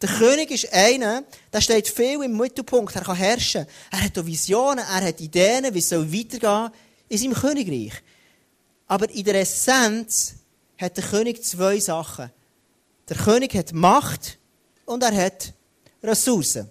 Der 0.05 0.13
König 0.19 0.51
ist 0.51 0.71
einer, 0.71 1.25
der 1.51 1.63
steht 1.63 1.89
viel 1.89 2.23
im 2.23 2.37
Mittelpunkt. 2.37 2.95
Er 2.95 3.01
kann 3.01 3.17
herrschen. 3.17 3.67
Er 3.91 4.03
hat 4.03 4.27
Visionen, 4.27 4.85
er 4.85 5.03
hat 5.03 5.19
Ideen, 5.19 5.73
wie 5.73 5.79
es 5.79 5.93
weitergehen 5.93 6.41
soll 6.43 6.71
in 7.09 7.17
seinem 7.17 7.33
Königreich. 7.33 8.03
Aber 8.87 9.09
in 9.09 9.25
der 9.25 9.41
Essenz 9.41 10.35
hat 10.77 10.99
der 10.99 11.05
König 11.05 11.43
zwei 11.43 11.81
Sachen. 11.81 12.31
Der 13.09 13.17
König 13.17 13.55
hat 13.55 13.73
Macht 13.73 14.37
und 14.85 15.03
er 15.03 15.17
hat 15.17 15.55
Ressourcen. 16.03 16.71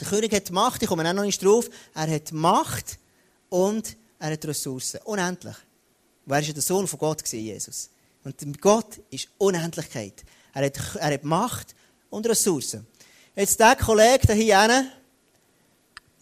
Der 0.00 0.08
König 0.08 0.34
hat 0.34 0.50
Macht, 0.50 0.82
ich 0.82 0.88
komme 0.88 1.08
auch 1.08 1.14
noch 1.14 1.22
nicht 1.22 1.44
drauf, 1.44 1.70
er 1.94 2.10
hat 2.10 2.32
Macht 2.32 2.98
und 3.48 3.96
er 4.18 4.32
hat 4.32 4.44
Ressourcen. 4.44 4.98
Unendlich. 5.04 5.56
Er 6.26 6.40
ist 6.40 6.48
ja 6.48 6.54
der 6.54 6.62
Sohn 6.64 6.88
von 6.88 6.98
Gott, 6.98 7.22
Jesus. 7.30 7.90
Und 8.24 8.60
Gott 8.60 9.00
ist 9.10 9.28
Unendlichkeit. 9.38 10.24
Er 10.52 10.66
hat, 10.66 10.96
er 10.96 11.14
hat 11.14 11.22
Macht 11.22 11.76
und 12.10 12.28
Ressourcen. 12.28 12.86
Jetzt 13.34 13.58
der 13.58 13.76
Kollege 13.76 14.34
hier 14.34 14.60
hinten, 14.60 14.92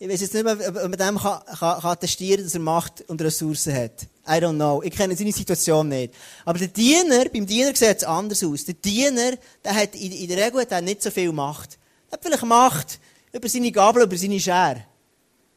ich 0.01 0.09
weiß 0.09 0.21
jetzt 0.21 0.35
nicht 0.35 0.45
mehr, 0.45 0.57
ob 0.69 0.75
man 0.75 0.93
dem 0.93 1.19
kann, 1.19 1.41
kann, 1.59 1.97
dass 2.01 2.21
er 2.55 2.61
Macht 2.61 3.03
und 3.09 3.21
Ressourcen 3.21 3.75
hat. 3.75 4.07
I 4.29 4.41
don't 4.41 4.55
know. 4.55 4.81
Ich 4.85 4.95
kenne 4.95 5.17
seine 5.17 5.33
Situation 5.33 5.89
nicht. 5.89 6.15
Aber 6.45 6.59
der 6.59 6.69
Diener, 6.69 7.25
beim 7.33 7.47
Diener 7.47 7.75
sieht 7.75 7.97
es 7.97 8.05
anders 8.05 8.45
aus. 8.45 8.65
Der 8.65 8.75
Diener, 8.75 9.33
der 9.65 9.75
hat 9.75 9.97
in, 9.97 10.29
der 10.29 10.47
Regel 10.47 10.61
hat 10.71 10.85
nicht 10.85 11.03
so 11.03 11.11
viel 11.11 11.33
Macht. 11.33 11.79
Er 12.11 12.13
hat 12.13 12.23
vielleicht 12.23 12.45
Macht 12.45 13.01
über 13.33 13.49
seine 13.49 13.73
Gabel, 13.73 14.05
über 14.05 14.17
seine 14.17 14.39
Schere. 14.39 14.85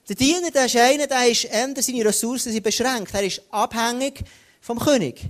Der 0.09 0.15
Diener, 0.15 0.49
der 0.49 0.65
ist 0.65 0.75
einer, 0.75 1.05
der 1.05 1.29
ist 1.29 1.47
seine 1.85 2.05
Ressourcen 2.05 2.51
sind 2.51 2.63
beschränkt. 2.63 3.13
Er 3.13 3.23
ist 3.23 3.41
abhängig 3.51 4.23
vom 4.59 4.79
König. 4.79 5.21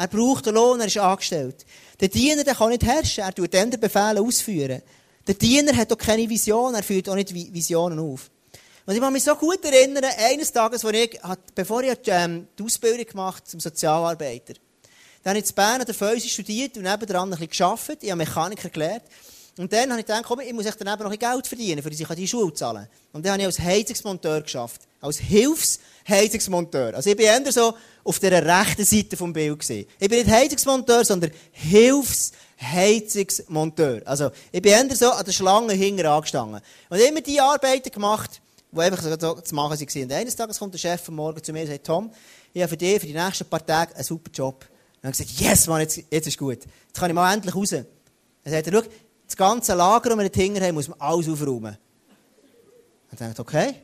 Er 0.00 0.08
braucht 0.08 0.48
einen 0.48 0.54
Lohn, 0.54 0.80
er 0.80 0.86
ist 0.86 0.96
angestellt. 0.96 1.66
Der 2.00 2.08
Diener, 2.08 2.42
der 2.42 2.54
kann 2.54 2.70
nicht 2.70 2.82
herrschen, 2.82 3.22
er 3.22 3.34
tut 3.34 3.52
dann 3.52 3.68
Befehle 3.68 4.22
ausführen. 4.22 4.80
Der 5.26 5.34
Diener 5.34 5.76
hat 5.76 5.92
auch 5.92 5.98
keine 5.98 6.26
Vision, 6.26 6.74
er 6.74 6.82
führt 6.82 7.06
auch 7.10 7.14
nicht 7.14 7.34
Visionen 7.34 7.98
auf. 7.98 8.30
Und 8.86 8.94
ich 8.94 9.00
kann 9.02 9.12
mich 9.12 9.24
so 9.24 9.34
gut 9.34 9.62
erinnern, 9.62 10.02
eines 10.16 10.52
Tages, 10.52 10.84
wo 10.84 10.88
ich, 10.88 11.20
bevor 11.54 11.82
ich 11.82 11.98
ähm, 12.06 12.48
die 12.58 12.62
Ausbildung 12.62 13.04
gemacht 13.04 13.46
zum 13.46 13.60
Sozialarbeiter, 13.60 14.54
dann 15.22 15.34
habe 15.34 15.40
ich 15.40 15.50
in 15.50 15.54
Bern 15.54 15.80
an 15.80 15.86
der 15.86 15.94
Fäuse 15.94 16.30
studiert 16.30 16.78
und 16.78 16.84
nebenan 16.84 17.30
ein 17.30 17.38
bisschen 17.38 17.50
gearbeitet. 17.50 17.98
Ich 18.00 18.10
habe 18.10 18.24
Mechaniker 18.24 18.70
gelernt. 18.70 19.04
Und 19.58 19.70
dann 19.70 19.90
habe 19.90 20.00
ich 20.00 20.06
gedacht, 20.06 20.24
komm, 20.24 20.40
ich 20.40 20.54
muss 20.54 20.64
dann 20.64 20.94
eben 20.94 21.10
noch 21.10 21.18
Geld 21.18 21.46
verdienen, 21.46 21.82
für 21.82 21.90
dass 21.90 22.00
ich 22.00 22.08
die 22.08 22.26
Schule 22.26 22.54
zahlen 22.54 22.84
kann. 22.84 22.88
Und 23.12 23.26
dann 23.26 23.32
habe 23.32 23.42
ich 23.42 23.46
als 23.46 23.58
Heizungsmonteur 23.58 24.40
geschafft. 24.40 24.80
Als 25.02 25.20
Hilfsheizungsmonteur. 26.04 26.94
Also 26.94 27.10
ich 27.10 27.16
bin 27.16 27.26
eher 27.26 27.52
so 27.52 27.74
auf 28.04 28.18
der 28.18 28.44
rechten 28.44 28.84
Seite 28.84 29.16
des 29.16 29.32
Bildes. 29.32 29.70
Ich 29.70 29.86
bin 29.98 30.10
nicht 30.10 30.28
Heizungsmonteur, 30.28 31.04
sondern 31.04 31.30
Hilfsheizungsmonteur. 31.52 34.02
Also 34.04 34.30
ich 34.50 34.62
bin 34.62 34.72
eher 34.72 34.96
so 34.96 35.10
an 35.10 35.24
der 35.24 35.32
Schlange 35.32 35.74
hinten 35.74 36.06
angestanden. 36.06 36.60
Und 36.88 36.98
immer 36.98 37.20
die 37.20 37.40
Arbeiten 37.40 37.90
gemacht, 37.90 38.40
die 38.72 38.80
einfach 38.80 39.02
so 39.02 39.16
zu 39.16 39.54
machen 39.54 39.78
waren. 39.78 40.02
Und 40.02 40.12
eines 40.12 40.36
Tages 40.36 40.58
kommt 40.58 40.74
der 40.74 40.78
Chef 40.78 41.08
am 41.08 41.16
Morgen 41.16 41.42
zu 41.42 41.52
mir 41.52 41.62
und 41.62 41.68
sagt, 41.68 41.86
Tom, 41.86 42.10
ich 42.52 42.62
habe 42.62 42.70
für 42.70 42.76
dich 42.76 43.00
für 43.00 43.06
die 43.06 43.14
nächsten 43.14 43.46
paar 43.46 43.64
Tage 43.64 43.94
einen 43.94 44.04
super 44.04 44.30
Job. 44.32 44.64
Und 44.64 44.70
dann 45.02 45.12
habe 45.12 45.22
ich 45.22 45.28
gesagt, 45.28 45.40
yes, 45.40 45.66
Mann, 45.66 45.80
jetzt, 45.80 46.02
jetzt 46.10 46.26
ist 46.26 46.38
gut. 46.38 46.64
Jetzt 46.64 46.94
kann 46.94 47.10
ich 47.10 47.14
mal 47.14 47.32
endlich 47.32 47.54
raus. 47.54 47.70
Dann 47.70 47.86
sagt 48.44 48.66
er, 48.66 48.72
schau, 48.72 48.82
das 49.26 49.36
ganze 49.36 49.74
Lager, 49.74 50.10
das 50.10 50.18
wir 50.18 50.42
hinten 50.42 50.62
haben, 50.62 50.74
muss 50.74 50.88
man 50.88 51.00
alles 51.00 51.28
aufräumen. 51.28 51.78
Und 53.10 53.20
dachte, 53.20 53.42
okay. 53.42 53.74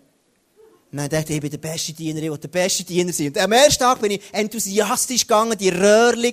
Und 0.93 0.99
dann 0.99 1.09
dachte 1.09 1.31
ich, 1.31 1.37
ich 1.37 1.41
bin 1.41 1.51
der 1.51 1.59
beste 1.59 1.93
Diener, 1.93 2.23
ich 2.23 2.31
will 2.31 2.39
der 2.39 2.49
beste 2.49 2.85
Diener 2.85 3.13
sein. 3.13 3.27
Und 3.27 3.39
am 3.39 3.51
ersten 3.51 3.83
Tag 3.83 4.01
bin 4.01 4.13
ich 4.13 4.21
enthusiastisch 4.31 5.23
gegangen, 5.23 5.59
die 5.59 5.69
Röhrchen 5.69 6.33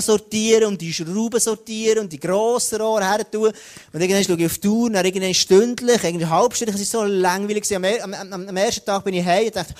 sortieren 0.00 0.68
und 0.68 0.80
die 0.80 0.92
Schrauben 0.92 1.40
sortieren 1.40 2.04
und 2.04 2.12
die 2.12 2.20
grossen 2.20 2.80
Rohre 2.80 3.04
her 3.04 3.28
tun. 3.28 3.50
Und 3.92 4.00
irgendwann 4.00 4.22
schaue 4.22 4.38
ich 4.38 4.46
auf 4.46 4.58
die 4.58 4.60
Tour, 4.60 4.90
dann 4.90 5.04
irgendwann 5.04 5.34
stündlich, 5.34 6.04
irgendwie 6.04 6.26
halbstündlich, 6.26 6.80
es 6.80 6.94
war 6.94 7.08
so 7.08 7.12
langweilig. 7.12 7.64
Am, 7.74 7.84
am, 8.14 8.48
am, 8.48 8.56
ersten 8.56 8.86
Tag 8.86 9.02
bin 9.02 9.14
ich 9.14 9.24
heim 9.24 9.46
und 9.46 9.56
dachte, 9.56 9.74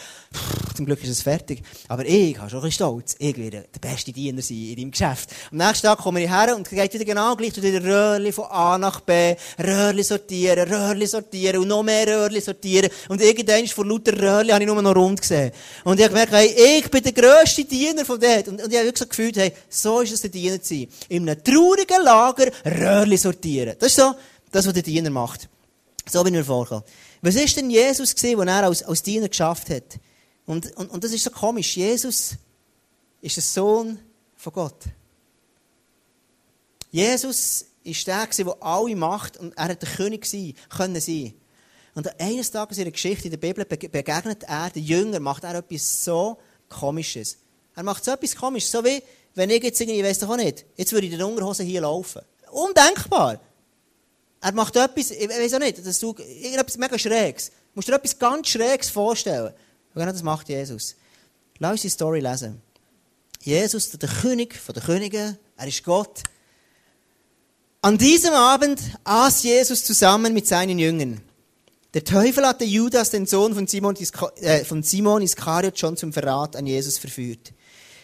zum 0.74 0.86
Glück 0.86 1.02
ist 1.04 1.10
es 1.10 1.22
fertig. 1.22 1.62
Aber 1.86 2.04
ich 2.04 2.36
habe 2.38 2.50
schon 2.50 2.58
ein 2.58 2.64
bisschen 2.64 2.86
stolz. 2.86 3.14
Ich 3.18 3.36
werde 3.36 3.66
der 3.72 3.80
beste 3.80 4.12
Diener 4.12 4.42
sein 4.42 4.56
in 4.56 4.76
deinem 4.76 4.90
Geschäft. 4.90 5.30
Am 5.52 5.58
nächsten 5.58 5.86
Tag 5.86 5.98
komme 5.98 6.22
ich 6.22 6.30
her 6.30 6.56
und 6.56 6.68
geht 6.68 6.94
wieder 6.94 7.04
genau 7.04 7.36
gleich. 7.36 7.52
Du 7.52 7.62
wieder 7.62 7.82
Röhrchen 7.84 8.32
von 8.32 8.46
A 8.46 8.76
nach 8.76 9.00
B, 9.00 9.36
Röhrchen 9.62 10.02
sortieren, 10.02 10.68
Röhrchen 10.68 11.06
sortieren 11.06 11.62
und 11.62 11.68
noch 11.68 11.82
mehr 11.82 12.06
Röhrchen 12.06 12.40
sortieren. 12.40 12.90
Und 13.08 13.20
irgendwann 13.20 13.51
vor 13.74 13.86
lauter 13.86 14.12
Röhrchen 14.12 14.52
habe 14.52 14.62
ich 14.62 14.66
nur 14.66 14.80
noch 14.80 14.96
rund 14.96 15.20
gesehen. 15.20 15.52
Und 15.84 15.98
ich 15.98 16.04
habe 16.04 16.14
gemerkt, 16.14 16.32
hey, 16.32 16.78
ich 16.78 16.90
bin 16.90 17.02
der 17.02 17.12
grösste 17.12 17.64
Diener 17.64 18.04
von 18.04 18.20
dort. 18.20 18.48
Und, 18.48 18.62
und 18.62 18.70
ich 18.70 18.76
habe 18.76 18.86
wirklich 18.86 18.98
so 18.98 19.06
gefühlt, 19.06 19.36
hey, 19.36 19.52
so 19.68 20.00
ist 20.00 20.12
es 20.12 20.20
der 20.20 20.30
Diener 20.30 20.60
zu 20.60 20.74
sein. 20.74 20.88
In 21.08 21.28
einem 21.28 21.42
traurigen 21.42 22.02
Lager 22.02 22.50
Röhrchen 22.64 23.18
sortieren. 23.18 23.76
Das 23.78 23.88
ist 23.88 23.96
so, 23.96 24.14
das, 24.50 24.66
was 24.66 24.72
der 24.74 24.82
Diener 24.82 25.10
macht. 25.10 25.48
So 26.08 26.22
bin 26.22 26.34
ich 26.34 26.40
mir 26.40 26.44
vorgekommen. 26.44 26.84
Was 27.20 27.34
ist 27.36 27.56
denn 27.56 27.70
Jesus 27.70 28.14
gewesen, 28.14 28.38
was 28.38 28.46
er 28.46 28.64
als, 28.64 28.82
als 28.82 29.02
Diener 29.02 29.28
geschafft 29.28 29.70
hat? 29.70 29.98
Und, 30.46 30.76
und, 30.76 30.90
und 30.90 31.04
das 31.04 31.12
ist 31.12 31.24
so 31.24 31.30
komisch. 31.30 31.76
Jesus 31.76 32.34
ist 33.20 33.36
der 33.36 33.42
Sohn 33.42 33.98
von 34.36 34.52
Gott. 34.52 34.84
Jesus 36.90 37.66
ist 37.84 38.06
der, 38.06 38.26
der 38.26 38.56
alle 38.62 38.96
Macht 38.96 39.36
und 39.38 39.56
er 39.56 39.68
hat 39.68 39.82
der 39.82 39.88
König 39.88 40.26
sein, 40.26 40.54
können 40.68 41.00
sein. 41.00 41.34
Und 41.94 42.20
eines 42.20 42.50
Tages 42.50 42.78
in 42.78 42.84
der 42.84 42.92
Geschichte 42.92 43.24
in 43.24 43.30
der 43.32 43.38
Bibel 43.38 43.64
begegnet 43.64 44.44
er, 44.44 44.70
der 44.70 44.82
Jünger, 44.82 45.20
macht 45.20 45.44
er 45.44 45.56
etwas 45.56 46.04
so 46.04 46.38
Komisches. 46.68 47.36
Er 47.74 47.82
macht 47.82 48.04
so 48.04 48.12
etwas 48.12 48.34
Komisches, 48.34 48.70
so 48.70 48.82
wie, 48.84 49.02
wenn 49.34 49.50
ich 49.50 49.62
jetzt 49.62 49.80
irgendwie, 49.80 50.00
ich 50.00 50.04
weiss 50.04 50.18
doch 50.18 50.30
auch 50.30 50.36
nicht, 50.36 50.64
jetzt 50.76 50.92
würde 50.92 51.06
ich 51.06 51.12
in 51.12 51.18
den 51.18 51.28
Unterhosen 51.28 51.66
hier 51.66 51.82
laufen. 51.82 52.22
Undenkbar. 52.50 53.40
Er 54.40 54.52
macht 54.52 54.74
etwas, 54.76 55.10
ich 55.10 55.28
weiß 55.28 55.54
auch 55.54 55.58
nicht, 55.58 55.86
dass 55.86 55.98
du, 55.98 56.14
irgendetwas 56.18 56.78
mega 56.78 56.98
Schräges. 56.98 57.48
Du 57.48 57.54
musst 57.74 57.88
dir 57.88 57.94
etwas 57.94 58.18
ganz 58.18 58.48
Schräges 58.48 58.90
vorstellen. 58.90 59.52
Und 59.94 60.00
genau 60.00 60.12
das 60.12 60.22
macht 60.22 60.48
Jesus. 60.48 60.96
Lass 61.58 61.72
uns 61.72 61.82
die 61.82 61.88
Story 61.90 62.20
lesen. 62.20 62.60
Jesus, 63.40 63.90
der 63.90 64.08
König 64.08 64.54
von 64.54 64.74
den 64.74 64.82
Königen, 64.82 65.38
er 65.56 65.66
ist 65.66 65.84
Gott. 65.84 66.22
An 67.82 67.98
diesem 67.98 68.32
Abend 68.32 68.80
aß 69.04 69.42
Jesus 69.42 69.84
zusammen 69.84 70.32
mit 70.32 70.46
seinen 70.46 70.78
Jüngern. 70.78 71.20
Der 71.94 72.04
Teufel 72.04 72.46
hatte 72.46 72.64
Judas, 72.64 73.10
den 73.10 73.26
Sohn 73.26 73.54
von 73.54 73.66
Simon, 73.66 73.96
äh, 74.36 74.64
von 74.64 74.82
Simon 74.82 75.22
Iskariot, 75.22 75.78
schon 75.78 75.96
zum 75.96 76.12
Verrat 76.12 76.56
an 76.56 76.66
Jesus 76.66 76.98
verführt. 76.98 77.52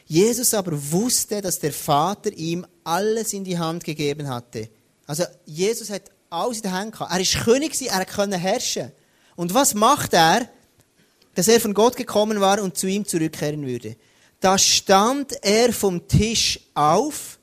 Jesus 0.07 0.55
aber 0.55 0.73
wusste, 0.93 1.41
dass 1.41 1.59
der 1.59 1.73
Vater 1.73 2.33
ihm 2.33 2.67
alles 2.85 3.33
in 3.33 3.45
die 3.45 3.59
Hand 3.59 3.85
gegeben 3.85 4.29
hatte. 4.29 4.69
Also, 5.07 5.25
Jesus 5.47 5.91
hat 5.91 6.11
alles 6.31 6.59
in 6.59 6.63
der 6.65 6.73
Hand 6.73 6.93
gehabt. 6.93 7.13
Er 7.13 7.21
ist 7.21 7.41
König, 7.45 7.81
er 7.81 8.05
konnte 8.05 8.37
herrschen. 8.37 8.93
Und 9.37 9.55
was 9.55 9.75
macht 9.75 10.13
er? 10.13 10.49
dass 11.39 11.47
er 11.47 11.61
von 11.61 11.73
Gott 11.73 11.95
gekommen 11.95 12.41
war 12.41 12.61
und 12.61 12.77
zu 12.77 12.89
ihm 12.89 13.07
zurückkehren 13.07 13.65
würde. 13.65 13.95
Da 14.41 14.59
stand 14.59 15.39
er 15.45 15.73
vom 15.73 16.09
Tisch 16.09 16.59
auf, 16.75 17.39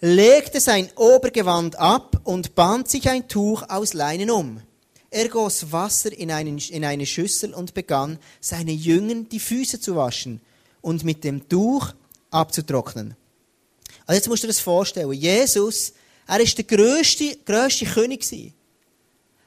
legte 0.00 0.60
sein 0.60 0.88
Obergewand 0.94 1.76
ab 1.76 2.20
und 2.22 2.54
band 2.54 2.88
sich 2.88 3.08
ein 3.08 3.26
Tuch 3.26 3.64
aus 3.68 3.94
Leinen 3.94 4.30
um. 4.30 4.60
Er 5.10 5.28
goss 5.28 5.72
Wasser 5.72 6.12
in, 6.12 6.30
einen, 6.30 6.58
in 6.58 6.84
eine 6.84 7.04
Schüssel 7.04 7.52
und 7.52 7.74
begann, 7.74 8.18
seine 8.40 8.70
Jüngern 8.70 9.28
die 9.28 9.40
Füße 9.40 9.80
zu 9.80 9.96
waschen 9.96 10.40
und 10.80 11.02
mit 11.02 11.24
dem 11.24 11.48
Tuch 11.48 11.92
abzutrocknen. 12.30 13.16
Also 14.06 14.16
jetzt 14.16 14.28
musst 14.28 14.42
du 14.42 14.46
dir 14.46 14.52
das 14.52 14.60
vorstellen. 14.60 15.12
Jesus, 15.12 15.92
er 16.26 16.40
ist 16.40 16.56
der 16.56 16.64
grösste, 16.64 17.36
grösste 17.44 17.86
König 17.86 18.24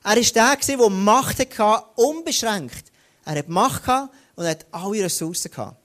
Er 0.03 0.17
ist 0.17 0.35
der 0.35 0.51
der 0.51 0.89
Macht 0.89 1.39
hatte, 1.39 1.97
unbeschränkt. 1.97 2.91
Er 3.23 3.37
hat 3.37 3.47
Macht 3.47 3.85
gehabt 3.85 4.13
und 4.35 4.45
hat 4.45 4.65
alle 4.71 5.05
Ressourcen 5.05 5.49
gehabt. 5.49 5.77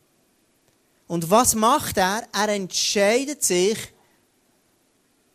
Und 1.07 1.31
was 1.31 1.55
macht 1.55 1.97
er? 1.97 2.27
Er 2.33 2.49
entscheidet 2.49 3.43
sich, 3.43 3.79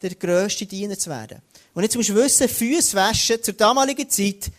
der 0.02 0.16
grösste 0.16 0.66
Diener 0.66 0.98
zu 0.98 1.10
werden. 1.10 1.42
Und 1.74 1.84
jetzt 1.84 1.96
musst 1.96 2.10
du 2.10 2.16
wissen, 2.16 2.48
Füße 2.48 2.96
waschen 2.96 3.42
zur 3.42 3.54
damaligen 3.54 4.10
Zeit 4.10 4.52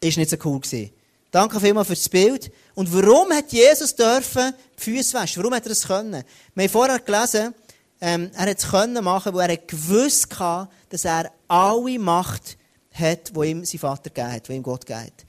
ist 0.00 0.18
nicht 0.18 0.30
so 0.30 0.36
cool 0.44 0.60
gewesen. 0.60 0.90
Danke 1.30 1.60
vielmals 1.60 1.88
für 1.88 1.94
das 1.94 2.08
Bild. 2.08 2.50
Und 2.74 2.92
warum 2.92 3.32
hat 3.32 3.52
Jesus 3.52 3.94
dürfen 3.94 4.52
Füße 4.76 5.14
waschen? 5.14 5.42
Warum 5.42 5.54
hat 5.54 5.64
er 5.64 5.70
das 5.70 5.86
können? 5.86 6.24
Wir 6.54 6.64
haben 6.64 6.70
vorher 6.70 6.98
gelesen, 6.98 7.54
ähm, 8.00 8.30
er 8.34 8.50
hat 8.50 8.58
es 8.58 8.68
können 8.68 9.04
machen, 9.04 9.34
weil 9.34 9.50
er 9.50 9.56
gewusst 9.58 10.38
hatte, 10.38 10.70
dass 10.88 11.04
er 11.04 11.30
alle 11.48 11.98
Macht 11.98 12.56
hat, 12.92 13.34
die 13.36 13.48
ihm 13.48 13.64
sein 13.64 13.78
Vater 13.78 14.10
gegeben 14.10 14.32
hat, 14.32 14.48
die 14.48 14.52
ihm 14.52 14.62
Gott 14.62 14.86
gegeben 14.86 15.06
hat. 15.06 15.26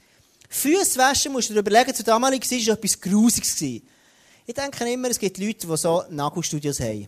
Füße 0.49 0.97
waschen, 0.97 1.31
musst 1.31 1.49
du 1.49 1.53
dir 1.53 1.59
überlegen, 1.59 1.93
zu 1.93 2.03
damaligen 2.03 2.43
Zeit 2.43 2.67
war 2.67 2.73
etwas 2.75 2.99
Grusiges. 2.99 3.61
Ich 3.61 3.83
denke 4.55 4.91
immer, 4.91 5.09
es 5.09 5.19
gibt 5.19 5.37
Leute, 5.37 5.67
die 5.67 5.77
so 5.77 6.03
Nagelstudios 6.09 6.79
haben. 6.79 7.07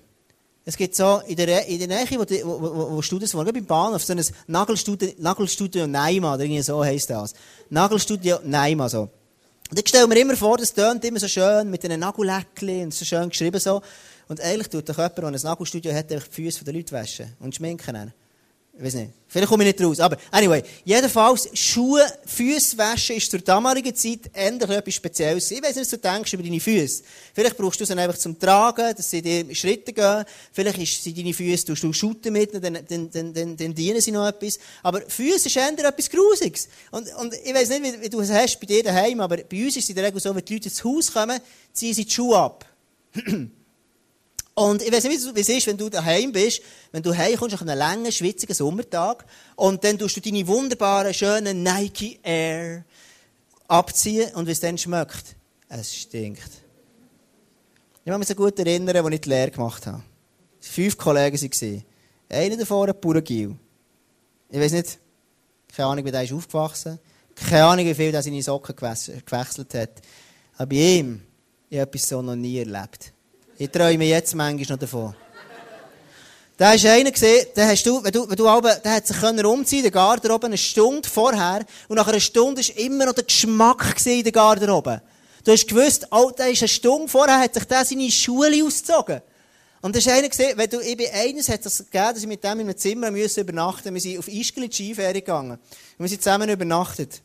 Es 0.66 0.78
gibt 0.78 0.96
so, 0.96 1.22
in 1.28 1.36
der, 1.36 1.66
in 1.68 1.78
der 1.78 1.88
Nähe, 1.90 2.08
wo, 2.12 2.24
wo, 2.24 2.62
wo, 2.62 2.92
wo 2.96 3.02
Studios 3.02 3.34
waren, 3.36 3.52
beim 3.52 3.66
Bahnhof, 3.66 4.04
so 4.04 4.14
ein 4.14 4.24
Nagelstudio, 4.48 5.10
Nagelstudio 5.18 5.88
Neima, 5.88 6.36
oder 6.36 6.44
irgendwie 6.44 6.62
so 6.62 6.84
heisst 6.84 7.10
das. 7.10 7.34
Nagelstudio 7.70 8.40
Neima, 8.46 8.88
so. 8.88 9.10
Und 9.70 9.80
ich 9.80 9.90
stelle 9.90 10.08
mir 10.08 10.20
immer 10.20 10.38
vor, 10.38 10.58
das 10.58 10.74
tönt 10.74 11.04
immer 11.04 11.20
so 11.20 11.28
schön, 11.28 11.70
mit 11.70 11.84
einem 11.84 12.00
Nagelläckchen 12.00 12.84
und 12.84 12.94
so 12.94 13.04
schön 13.04 13.28
geschrieben 13.28 13.60
so. 13.60 13.82
Und 14.30 14.40
eigentlich 14.40 14.70
tut 14.70 14.88
doch 14.88 14.98
jemand, 14.98 15.18
der 15.18 15.26
ein 15.26 15.34
Nagelstudio 15.34 15.94
hat, 15.94 16.10
die 16.10 16.20
Füße 16.20 16.64
der 16.64 16.74
Leute 16.74 16.94
waschen 16.94 17.34
und 17.40 17.56
schminken. 17.56 18.14
Ich 18.76 18.84
weiß 18.84 18.96
nicht. 18.96 19.12
Vielleicht 19.28 19.50
komme 19.50 19.64
ich 19.64 19.76
nicht 19.76 19.86
raus. 19.86 20.00
Aber, 20.00 20.18
anyway. 20.32 20.64
Jedenfalls, 20.84 21.48
Schuhe, 21.54 22.04
Füße 22.26 22.76
waschen 22.76 23.16
ist 23.16 23.30
zur 23.30 23.40
damaligen 23.40 23.96
Zeit 23.96 24.32
endlich 24.34 24.70
etwas 24.72 24.96
Spezielles. 24.96 25.52
Ich 25.52 25.62
weiß 25.62 25.76
nicht, 25.76 25.82
was 25.82 25.90
du 25.90 25.98
denkst 25.98 26.34
über 26.34 26.42
deine 26.42 26.60
Füße. 26.60 27.04
Vielleicht 27.36 27.56
brauchst 27.56 27.80
du 27.80 27.86
sie 27.86 27.96
einfach 27.96 28.18
zum 28.18 28.38
Tragen, 28.40 28.96
dass 28.96 29.12
sie 29.12 29.22
dir 29.22 29.54
Schritte 29.54 29.94
gehen. 29.94 30.26
Vielleicht 30.52 31.04
sind 31.04 31.16
deine 31.16 31.36
Füße, 31.36 31.68
du 31.68 31.76
du 31.76 31.94
shooten 31.94 32.34
mit, 32.34 32.52
dann, 32.56 32.74
dann, 32.74 33.10
dann, 33.12 33.34
dann, 33.34 33.58
dann 33.58 33.76
dienen 33.76 34.02
sie 34.02 34.12
noch 34.12 34.28
etwas. 34.28 34.58
Aber 34.82 35.02
Füße 35.02 35.50
ist 35.50 35.56
eher 35.56 35.70
etwas 35.70 36.10
Grusiges. 36.10 36.68
Und, 36.90 37.14
und 37.16 37.36
ich 37.44 37.54
weiß 37.54 37.70
nicht, 37.70 37.84
wie, 37.84 38.02
wie 38.02 38.10
du 38.10 38.22
es 38.22 38.32
hast 38.32 38.60
bei 38.60 38.66
dir 38.66 38.82
daheim, 38.82 39.20
aber 39.22 39.38
bei 39.38 39.66
uns 39.66 39.78
ist 39.78 39.84
es 39.84 39.90
in 39.90 39.96
der 39.96 40.06
Regel 40.06 40.20
so, 40.20 40.36
wenn 40.36 40.44
die 40.44 40.54
Leute 40.54 40.70
ins 40.70 40.84
Haus 40.84 41.14
kommen, 41.14 41.40
ziehen 41.72 41.94
sie 41.94 42.06
die 42.06 42.12
Schuhe 42.12 42.38
ab. 42.40 42.66
Und 44.56 44.84
ich 44.84 44.92
weiß 44.92 45.06
nicht, 45.06 45.36
wie 45.36 45.40
es 45.40 45.50
ist, 45.50 45.68
wenn 45.68 45.78
du 45.78 45.90
daheim 45.90 46.32
bist, 46.32 46.62
wenn 46.92 47.02
du 47.02 47.16
heimkommst 47.16 47.54
nach 47.54 47.62
einem 47.62 47.78
langen, 47.78 48.12
schwitzigen 48.12 48.56
Sommertag 48.56 49.26
und 49.56 49.84
dann 49.84 49.98
tust 49.98 50.16
du 50.16 50.22
deine 50.22 50.46
wunderbaren, 50.48 51.14
schönen 51.14 51.64
Nike 51.64 52.20
Air 52.22 52.86
abziehen 53.68 54.34
und 54.36 54.46
wie 54.46 54.52
es 54.52 54.60
dann 54.60 54.78
schmeckt. 54.78 55.36
Es 55.70 55.96
stinkt. 55.96 56.52
Ich 58.06 58.10
kann 58.10 58.20
mich 58.20 58.28
so 58.28 58.36
gut 58.36 58.60
erinnern, 58.60 58.96
als 58.96 59.14
ich 59.14 59.22
die 59.22 59.30
Lehre 59.30 59.50
gemacht 59.50 59.88
habe. 59.88 60.04
Fünf 60.60 60.98
Kollegen 60.98 61.42
waren. 61.42 61.84
Einer 62.30 62.58
davon 62.58 62.90
ein 62.90 63.00
Puragil. 63.00 63.56
Ich 64.50 64.60
weiß 64.60 64.72
nicht, 64.74 65.00
keine 65.76 65.90
Ahnung, 65.90 66.06
wie 66.06 66.12
der 66.12 66.24
ist 66.24 66.32
aufgewachsen 66.32 67.00
Keine 67.36 67.66
Ahnung, 67.66 67.86
wie 67.86 67.96
viel 67.96 68.12
der 68.12 68.22
seine 68.22 68.44
Socken 68.44 68.76
gewechselt 68.76 69.74
hat. 69.74 70.02
Aber 70.56 70.68
bei 70.68 70.76
ihm, 70.76 71.22
ich 71.70 71.80
habe 71.80 71.90
etwas 71.90 72.08
so 72.08 72.22
noch 72.22 72.36
nie 72.36 72.60
erlebt. 72.60 73.13
Ich 73.58 73.70
träume 73.70 74.06
jetzt 74.06 74.34
manchmal 74.34 74.76
noch 74.76 74.80
davon. 74.80 75.16
Da 76.58 76.74
ist 76.74 76.86
einer 76.86 77.12
gesehen, 77.12 77.48
da 77.56 77.68
hast 77.68 77.84
du, 77.86 78.04
wenn 78.04 78.12
du, 78.12 78.30
wenn 78.30 78.36
du 78.36 78.48
aber, 78.48 78.76
der 78.76 78.94
hat 78.94 79.08
sich 79.08 79.20
können 79.20 79.46
umziehen, 79.46 79.82
der 79.82 79.92
Garderobe, 79.92 80.48
eine 80.48 80.58
Stunde 80.58 81.08
vorher, 81.08 81.66
und 81.88 81.96
nach 81.96 82.08
einer 82.08 82.20
Stunde 82.20 82.62
ist 82.62 82.78
immer 82.78 83.06
noch 83.06 83.14
der 83.14 83.24
Geschmack 83.24 83.96
in 84.06 84.24
der 84.24 84.32
Garderobe. 84.32 85.02
Du 85.44 85.52
hast 85.52 85.68
gewusst, 85.68 86.08
oh, 86.12 86.32
da 86.36 86.46
ist 86.46 86.62
eine 86.62 86.68
Stunde 86.68 87.08
vorher, 87.08 87.40
hat 87.40 87.54
sich 87.54 87.66
der 87.66 87.84
seine 87.86 88.10
Schule 88.10 88.64
ausgezogen. 88.64 89.22
Und 89.82 89.94
da 89.94 90.00
ist 90.00 90.08
einer 90.08 90.30
gesehen, 90.30 90.58
wenn 90.58 90.70
du, 90.70 90.80
ich 90.80 90.96
bin 90.96 91.08
eines, 91.14 91.50
hat 91.50 91.66
das 91.66 91.80
gegeben, 91.80 92.14
dass 92.14 92.20
ich 92.20 92.28
mit 92.28 92.44
dem 92.44 92.60
in 92.60 92.70
einem 92.70 92.78
Zimmer 92.78 93.12
müssen 93.12 93.42
übernachten. 93.42 93.94
Wir 93.94 94.00
sind 94.00 94.18
auf 94.18 94.28
Ischgl 94.30 94.64
in 94.64 94.70
die 94.70 94.76
Skiferie 94.76 95.14
gegangen. 95.14 95.52
Und 95.52 95.60
wir 96.00 96.08
sind 96.08 96.24
zusammen 96.24 96.50
übernachtet. 96.50 97.22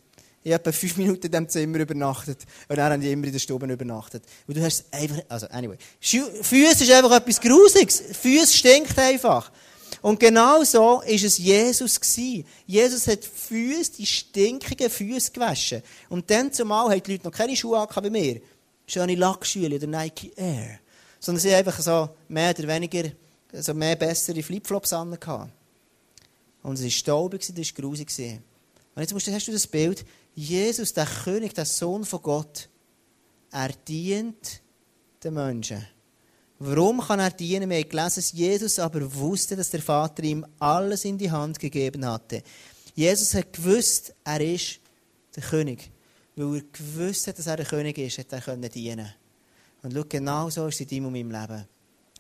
Ich 0.49 0.55
habe 0.55 0.73
fünf 0.73 0.97
Minuten 0.97 1.27
in 1.27 1.31
diesem 1.31 1.49
Zimmer 1.51 1.79
übernachtet. 1.81 2.39
Und 2.69 2.77
dann 2.77 2.91
haben 2.91 3.03
die 3.03 3.13
immer 3.13 3.27
in 3.27 3.33
der 3.33 3.39
Stube 3.39 3.71
übernachtet. 3.71 4.25
Und 4.47 4.57
du 4.57 4.63
hast 4.63 4.87
einfach, 4.91 5.19
also, 5.29 5.47
anyway. 5.49 5.77
Füße 6.01 6.85
ist 6.85 6.91
einfach 6.91 7.17
etwas 7.17 7.39
Grusiges. 7.39 8.03
Füße 8.19 8.57
stinkt 8.57 8.99
einfach. 8.99 9.53
Und 10.01 10.19
genau 10.19 10.65
so 10.65 11.03
ist 11.03 11.25
es 11.25 11.37
Jesus 11.37 12.01
gewesen. 12.01 12.47
Jesus 12.67 13.07
hat 13.07 13.27
Füße, 13.27 13.93
die 13.99 14.07
stinkigen 14.07 14.89
Füße 14.89 15.33
gewaschen. 15.33 15.83
Und 16.09 16.31
dann 16.31 16.51
zumal 16.51 16.89
haben 16.89 17.03
die 17.03 17.13
Leute 17.13 17.25
noch 17.25 17.37
keine 17.37 17.55
Schuhe 17.55 17.79
angehabt 17.79 18.07
wie 18.07 18.11
mir. 18.11 18.41
Schöne 18.87 19.17
Lackschuhe 19.17 19.75
oder 19.75 19.87
Nike 19.87 20.33
Air. 20.35 20.79
Sondern 21.21 21.43
sie 21.43 21.51
haben 21.51 21.59
einfach 21.59 21.79
so 21.79 22.09
mehr 22.27 22.55
oder 22.59 22.67
weniger, 22.69 23.11
so 23.53 23.75
mehr 23.75 23.97
bessere 23.97 24.43
Flipflops 24.43 24.95
angehabt. 24.95 25.53
Und 26.63 26.79
es 26.79 26.85
war 26.85 26.91
staubig, 26.91 27.43
es 27.43 27.55
war 27.55 27.83
grusig. 27.83 28.41
Und 28.99 29.03
jetzt 29.03 29.13
musst 29.13 29.29
du, 29.29 29.33
hast 29.33 29.47
du 29.47 29.53
das 29.53 29.69
Bild, 29.69 30.05
Jesus, 30.35 30.93
der 30.93 31.07
König, 31.07 31.55
der 31.55 31.67
Sohn 31.67 32.05
von 32.05 32.21
Gott, 32.21 32.69
er 33.53 33.69
dient 33.87 34.61
den 35.23 35.35
Menschen. 35.35 35.87
Warum 36.59 37.01
kann 37.01 37.21
er 37.21 37.31
dienen? 37.31 37.71
Wir 37.71 37.79
haben 37.79 37.91
dass 37.97 38.33
Jesus 38.33 38.81
aber 38.81 39.15
wusste, 39.15 39.55
dass 39.55 39.71
der 39.71 39.83
Vater 39.83 40.25
ihm 40.25 40.45
alles 40.59 41.05
in 41.05 41.17
die 41.17 41.31
Hand 41.31 41.61
gegeben 41.61 42.05
hatte. 42.05 42.43
Jesus 42.97 43.35
hat 43.35 43.53
gewusst, 43.53 44.17
er 44.25 44.41
ist 44.41 44.81
der 45.37 45.45
König. 45.45 45.93
Weil 46.35 46.57
er 46.57 46.63
gewusst 46.73 47.29
hat, 47.29 47.39
dass 47.39 47.47
er 47.47 47.59
der 47.59 47.67
König 47.67 47.99
ist, 47.99 48.19
hat 48.19 48.33
er 48.33 48.69
dienen 48.69 49.15
Und 49.85 49.93
schau, 49.93 50.05
genau 50.09 50.51
so 50.51 50.67
ist 50.67 50.75
es 50.75 50.81
in 50.81 50.89
deinem 50.89 51.07
und 51.07 51.13
meinem 51.13 51.31
Leben. 51.31 51.69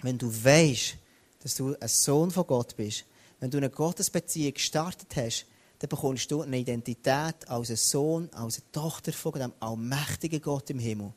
Wenn 0.02 0.16
du 0.16 0.32
weißt, 0.32 0.94
dass 1.42 1.56
du 1.56 1.75
ein 1.80 1.88
Sohn 1.88 2.30
von 2.30 2.47
Gott 2.47 2.76
bist, 2.76 3.04
wenn 3.40 3.50
du 3.50 3.58
eine 3.58 3.68
Gottesbeziehung 3.68 4.54
gestartet 4.54 5.08
hast, 5.16 5.44
dann 5.78 5.88
bekommst 5.88 6.30
du 6.30 6.42
eine 6.42 6.58
Identität 6.58 7.49
als 7.49 7.70
ein 7.70 7.76
Sohn, 7.76 8.28
als 8.32 8.56
eine 8.56 8.73
Tochter 8.73 9.12
von 9.12 9.32
dem 9.32 9.52
allmächtigen 9.61 10.40
Gott 10.40 10.70
im 10.70 10.78
Himmel. 10.78 11.12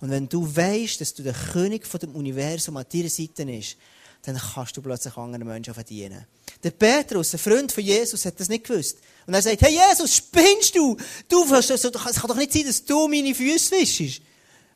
Und 0.00 0.10
wenn 0.10 0.28
du 0.28 0.44
weißt, 0.44 1.00
dass 1.00 1.14
du 1.14 1.22
der 1.22 1.34
König 1.34 1.86
von 1.86 2.00
dem 2.00 2.14
Universum 2.14 2.76
an 2.76 2.86
deiner 2.92 3.08
Seite 3.08 3.46
bist, 3.46 3.76
dann 4.22 4.36
kannst 4.36 4.76
du 4.76 4.82
plötzlich 4.82 5.16
anderen 5.16 5.46
Menschen 5.46 5.74
verdienen. 5.74 6.26
Der 6.62 6.72
Petrus, 6.72 7.32
ein 7.32 7.38
Freund 7.38 7.72
von 7.72 7.82
Jesus, 7.82 8.24
hat 8.26 8.38
das 8.38 8.48
nicht 8.48 8.64
gewusst. 8.64 8.98
Und 9.26 9.34
er 9.34 9.42
sagt, 9.42 9.62
hey 9.62 9.72
Jesus, 9.72 10.16
spinnst 10.16 10.74
du? 10.76 10.96
Du, 11.28 11.44
es 11.54 11.68
kann 11.68 12.28
doch 12.28 12.36
nicht 12.36 12.52
sein, 12.52 12.66
dass 12.66 12.84
du 12.84 13.08
meine 13.08 13.34
Füße 13.34 13.72
wischst. 13.76 14.22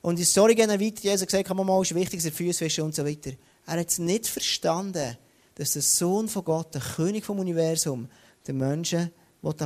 Und 0.01 0.19
die 0.19 0.25
Story 0.25 0.55
gehen 0.55 0.71
weiter. 0.71 1.03
Jesus 1.03 1.27
gesagt, 1.27 1.47
kann 1.47 1.57
man 1.57 1.67
mal, 1.67 1.83
ist 1.83 1.95
wichtig, 1.95 2.21
dass 2.21 2.27
er 2.27 2.33
Füße 2.33 2.65
wischen 2.65 2.85
und 2.85 2.95
so 2.95 3.05
weiter. 3.05 3.33
Er 3.67 3.81
hat 3.81 3.91
es 3.91 3.99
nicht 3.99 4.27
verstanden, 4.27 5.17
dass 5.57 5.73
der 5.73 5.83
Sohn 5.83 6.29
von 6.29 6.45
Gott, 6.45 6.75
der 6.75 6.81
König 6.81 7.25
vom 7.25 7.39
Universum, 7.39 8.09
den 8.47 8.59
Menschen 8.59 9.11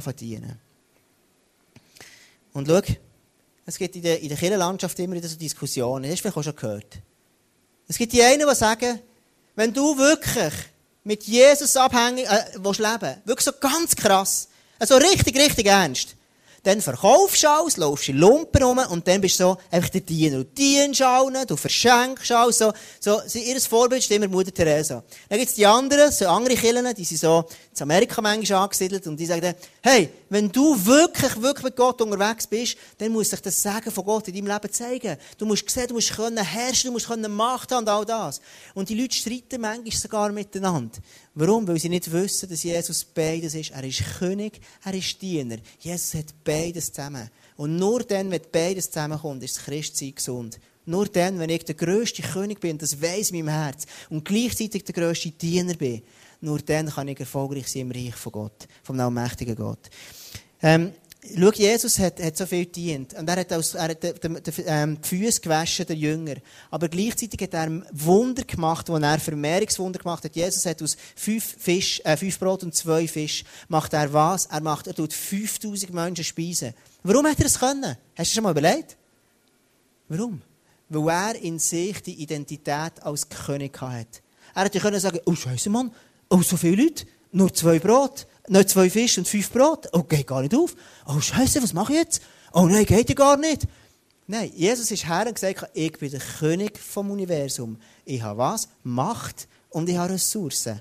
verdienen 0.00 0.58
Und 2.52 2.68
schau, 2.68 2.82
es 3.66 3.78
gibt 3.78 3.96
in 3.96 4.02
der, 4.02 4.20
in 4.20 4.28
der 4.28 4.38
Kirchenlandschaft 4.38 4.98
immer 4.98 5.14
wieder 5.14 5.28
so 5.28 5.36
Diskussionen. 5.36 6.04
Das 6.04 6.12
hast 6.12 6.18
du 6.18 6.22
vielleicht 6.22 6.36
auch 6.38 6.42
schon 6.42 6.56
gehört. 6.56 6.98
Es 7.86 7.98
gibt 7.98 8.12
die 8.12 8.22
einen, 8.22 8.46
die 8.48 8.54
sagen, 8.54 9.00
wenn 9.54 9.72
du 9.72 9.96
wirklich 9.96 10.54
mit 11.04 11.24
Jesus 11.24 11.76
abhängig 11.76 12.26
äh, 12.26 12.44
willst 12.56 12.80
leben 12.80 13.16
wirklich 13.24 13.44
so 13.44 13.52
ganz 13.60 13.94
krass, 13.96 14.48
also 14.78 14.96
richtig, 14.96 15.36
richtig 15.36 15.66
ernst, 15.66 16.16
dann 16.62 16.80
verkaufst 16.80 17.42
du 17.42 17.50
alles, 17.50 17.76
laufst 17.76 18.08
in 18.08 18.18
Lumpen 18.18 18.62
rum 18.62 18.78
und 18.90 19.06
dann 19.06 19.20
bist 19.20 19.38
du 19.40 19.44
so 19.44 19.56
einfach 19.70 19.90
der 19.90 20.00
Diener. 20.00 20.38
Du 20.38 20.44
dienst 20.44 21.02
allen, 21.02 21.46
du 21.46 21.56
verschenkst 21.56 22.30
alles. 22.32 22.58
So, 22.58 22.72
so, 23.00 23.20
ihr 23.38 23.60
Vorbild 23.60 24.02
ist 24.02 24.10
immer 24.10 24.28
Mutter 24.28 24.52
Teresa. 24.52 25.02
Dann 25.28 25.38
gibt 25.38 25.50
es 25.50 25.54
die 25.54 25.66
anderen, 25.66 26.10
so 26.10 26.26
andere 26.28 26.54
Kirchen, 26.54 26.94
die 26.94 27.04
sind 27.04 27.18
so 27.18 27.44
in 27.76 27.82
Amerika 27.82 28.20
manchmal 28.20 28.62
angesiedelt 28.64 29.06
und 29.06 29.18
die 29.18 29.26
sagen 29.26 29.40
dann, 29.40 29.54
hey, 29.82 30.10
wenn 30.28 30.50
du 30.50 30.74
wirklich, 30.84 31.40
wirklich 31.40 31.64
mit 31.64 31.76
Gott 31.76 32.00
unterwegs 32.02 32.46
bist, 32.46 32.76
dann 32.98 33.12
muss 33.12 33.30
sich 33.30 33.40
das 33.40 33.62
Sagen 33.62 33.90
von 33.90 34.04
Gott 34.04 34.28
in 34.28 34.34
deinem 34.34 34.52
Leben 34.52 34.72
zeigen. 34.72 35.16
Du 35.36 35.46
musst 35.46 35.68
sehen, 35.70 35.88
du 35.88 35.94
musst 35.94 36.14
können 36.14 36.44
herrschen, 36.44 36.88
du 36.88 36.92
musst 36.92 37.06
können 37.06 37.32
Macht 37.32 37.72
haben 37.72 37.84
und 37.84 37.88
all 37.88 38.04
das. 38.04 38.40
Und 38.74 38.88
die 38.88 39.00
Leute 39.00 39.16
streiten 39.16 39.60
manchmal 39.60 39.92
sogar 39.92 40.32
miteinander. 40.32 40.98
Warum? 41.40 41.68
Weil 41.68 41.78
sie 41.78 41.88
nicht 41.88 42.10
wissen, 42.10 42.48
dass 42.48 42.64
Jesus 42.64 43.04
beides 43.04 43.54
ist. 43.54 43.70
Er 43.70 43.84
ist 43.84 44.02
König, 44.18 44.60
er 44.84 44.92
ist 44.92 45.22
Diener. 45.22 45.58
Jesus 45.78 46.14
hat 46.14 46.34
beides 46.42 46.92
zusammen. 46.92 47.30
Und 47.56 47.76
nur 47.76 48.00
dann, 48.02 48.28
wenn 48.32 48.40
beides 48.50 48.90
zusammenkommt, 48.90 49.44
ist 49.44 49.56
das 49.56 49.64
Christsein 49.64 50.16
gesund. 50.16 50.58
Nur 50.84 51.06
dann, 51.06 51.38
wenn 51.38 51.50
ich 51.50 51.64
der 51.64 51.76
grösste 51.76 52.22
König 52.22 52.58
bin, 52.58 52.76
das 52.76 53.00
weiss 53.00 53.30
in 53.30 53.44
meinem 53.44 53.54
Herz, 53.54 53.86
und 54.10 54.24
gleichzeitig 54.24 54.82
der 54.82 54.94
grösste 54.94 55.30
Diener 55.30 55.74
bin, 55.74 56.02
nur 56.40 56.58
dann 56.58 56.88
kann 56.88 57.06
ich 57.06 57.20
erfolgreich 57.20 57.68
sein 57.68 57.82
im 57.82 57.92
Reich 57.92 58.16
von 58.16 58.32
Gott, 58.32 58.66
vom 58.82 58.98
allmächtigen 58.98 59.54
Gott. 59.54 59.90
Ähm, 60.60 60.92
Schau, 61.20 61.50
Jesus 61.50 61.98
hat, 61.98 62.22
hat 62.22 62.36
so 62.36 62.46
viel 62.46 62.64
gedient. 62.64 63.12
Und 63.14 63.28
er 63.28 63.40
hat, 63.40 63.52
aus, 63.52 63.74
er 63.74 63.88
hat 63.88 64.02
die, 64.02 64.12
die, 64.14 64.62
ähm, 64.66 65.00
die 65.02 65.08
Füße 65.08 65.40
gewaschen, 65.40 65.84
der 65.84 65.96
Jünger. 65.96 66.36
Aber 66.70 66.88
gleichzeitig 66.88 67.40
hat 67.42 67.54
er 67.54 67.82
Wunder 67.92 68.44
gemacht, 68.44 68.88
wo 68.88 68.96
er 68.96 69.18
Vermehrungswunder 69.18 69.98
gemacht 69.98 70.24
hat. 70.24 70.36
Jesus 70.36 70.64
hat 70.64 70.80
aus 70.80 70.96
fünf, 71.16 71.56
Fisch, 71.58 72.00
äh, 72.04 72.16
fünf 72.16 72.38
Brot 72.38 72.62
und 72.62 72.74
zwei 72.74 73.08
Fisch, 73.08 73.44
macht 73.66 73.94
er 73.94 74.12
was? 74.12 74.46
Er 74.46 74.60
macht, 74.60 74.86
er 74.86 74.94
tut 74.94 75.12
5000 75.12 75.92
Menschen 75.92 76.24
speisen. 76.24 76.72
Warum 77.02 77.26
hat 77.26 77.38
er 77.38 77.44
das 77.44 77.58
können? 77.58 77.96
Hast 78.16 78.30
du 78.30 78.34
schon 78.34 78.44
mal 78.44 78.52
überlegt? 78.52 78.96
Warum? 80.08 80.40
Weil 80.88 81.08
er 81.08 81.42
in 81.42 81.58
sich 81.58 82.00
die 82.00 82.22
Identität 82.22 83.02
als 83.02 83.28
König 83.28 83.78
hat. 83.80 84.22
Er 84.54 84.64
hätte 84.64 84.78
können 84.78 85.00
sagen, 85.00 85.18
oh 85.26 85.34
Scheiße, 85.34 85.68
Mann, 85.68 85.92
oh 86.30 86.42
so 86.42 86.56
viele 86.56 86.84
Leute, 86.84 87.06
nur 87.32 87.52
zwei 87.52 87.80
Brot. 87.80 88.27
Nicht 88.48 88.70
zwei 88.70 88.88
Fische 88.88 89.20
und 89.20 89.28
fünf 89.28 89.50
Brot. 89.50 89.88
Oh, 89.92 90.02
geht 90.02 90.26
gar 90.26 90.42
nicht 90.42 90.54
auf. 90.54 90.74
Oh, 91.06 91.20
Scheiße, 91.20 91.62
was 91.62 91.72
mache 91.72 91.92
ich 91.92 91.98
jetzt? 91.98 92.22
Oh 92.52 92.66
nein, 92.66 92.86
geht 92.86 93.08
ja 93.08 93.14
gar 93.14 93.36
nicht. 93.36 93.66
Nein, 94.26 94.50
Jesus 94.54 94.90
ist 94.90 95.08
her 95.08 95.24
und 95.26 95.34
gesagt, 95.34 95.70
ich 95.74 95.92
bin 95.92 96.10
der 96.10 96.20
König 96.20 96.78
vom 96.78 97.10
Universum. 97.10 97.78
Ich 98.04 98.22
habe 98.22 98.38
was? 98.38 98.68
Macht 98.82 99.48
und 99.70 99.88
ich 99.88 99.96
habe 99.96 100.14
Ressourcen. 100.14 100.80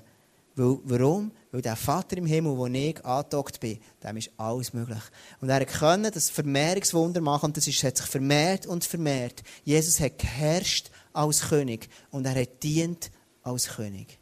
Weil, 0.54 0.78
warum? 0.84 1.30
Weil 1.50 1.62
der 1.62 1.76
Vater 1.76 2.16
im 2.18 2.26
Himmel, 2.26 2.56
wo 2.56 2.66
ich 2.66 3.04
angedockt 3.04 3.60
bin, 3.60 3.78
dem 4.02 4.16
ist 4.16 4.30
alles 4.36 4.72
möglich. 4.72 5.02
Und 5.40 5.48
er 5.48 5.64
konnte 5.64 6.10
das 6.10 6.30
Vermehrungswunder 6.30 7.20
machen 7.20 7.46
und 7.46 7.56
das 7.56 7.68
ist, 7.68 7.82
hat 7.84 7.96
sich 7.96 8.06
vermehrt 8.06 8.66
und 8.66 8.84
vermehrt. 8.84 9.42
Jesus 9.64 10.00
hat 10.00 10.18
geherrscht 10.18 10.90
als 11.12 11.48
König 11.48 11.88
und 12.10 12.26
er 12.26 12.40
hat 12.40 12.62
dient 12.62 13.10
als 13.42 13.68
König 13.68 14.18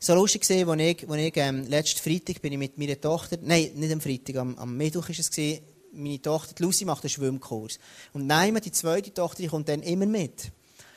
so 0.00 0.14
lustig 0.14 0.40
gesehen, 0.40 0.68
als 0.68 0.80
ich, 0.80 1.08
als 1.08 1.20
ich 1.20 1.36
ähm, 1.36 1.66
letzten 1.68 2.00
Freitag 2.00 2.40
bin 2.40 2.52
ich 2.52 2.58
mit 2.58 2.78
meiner 2.78 2.98
Tochter, 2.98 3.36
nein, 3.42 3.70
nicht 3.74 3.92
am 3.92 4.00
Freitag, 4.00 4.36
am, 4.36 4.56
am 4.56 4.76
Mittwoch 4.76 5.08
war 5.08 5.10
es, 5.10 5.30
gewesen, 5.30 5.60
meine 5.92 6.22
Tochter, 6.22 6.54
die 6.54 6.62
Lucy, 6.62 6.84
macht 6.86 7.04
einen 7.04 7.10
Schwimmkurs. 7.10 7.78
Und 8.14 8.26
nein, 8.26 8.58
die 8.64 8.72
zweite 8.72 9.12
Tochter, 9.12 9.42
die 9.42 9.48
kommt 9.48 9.68
dann 9.68 9.82
immer 9.82 10.06
mit. 10.06 10.52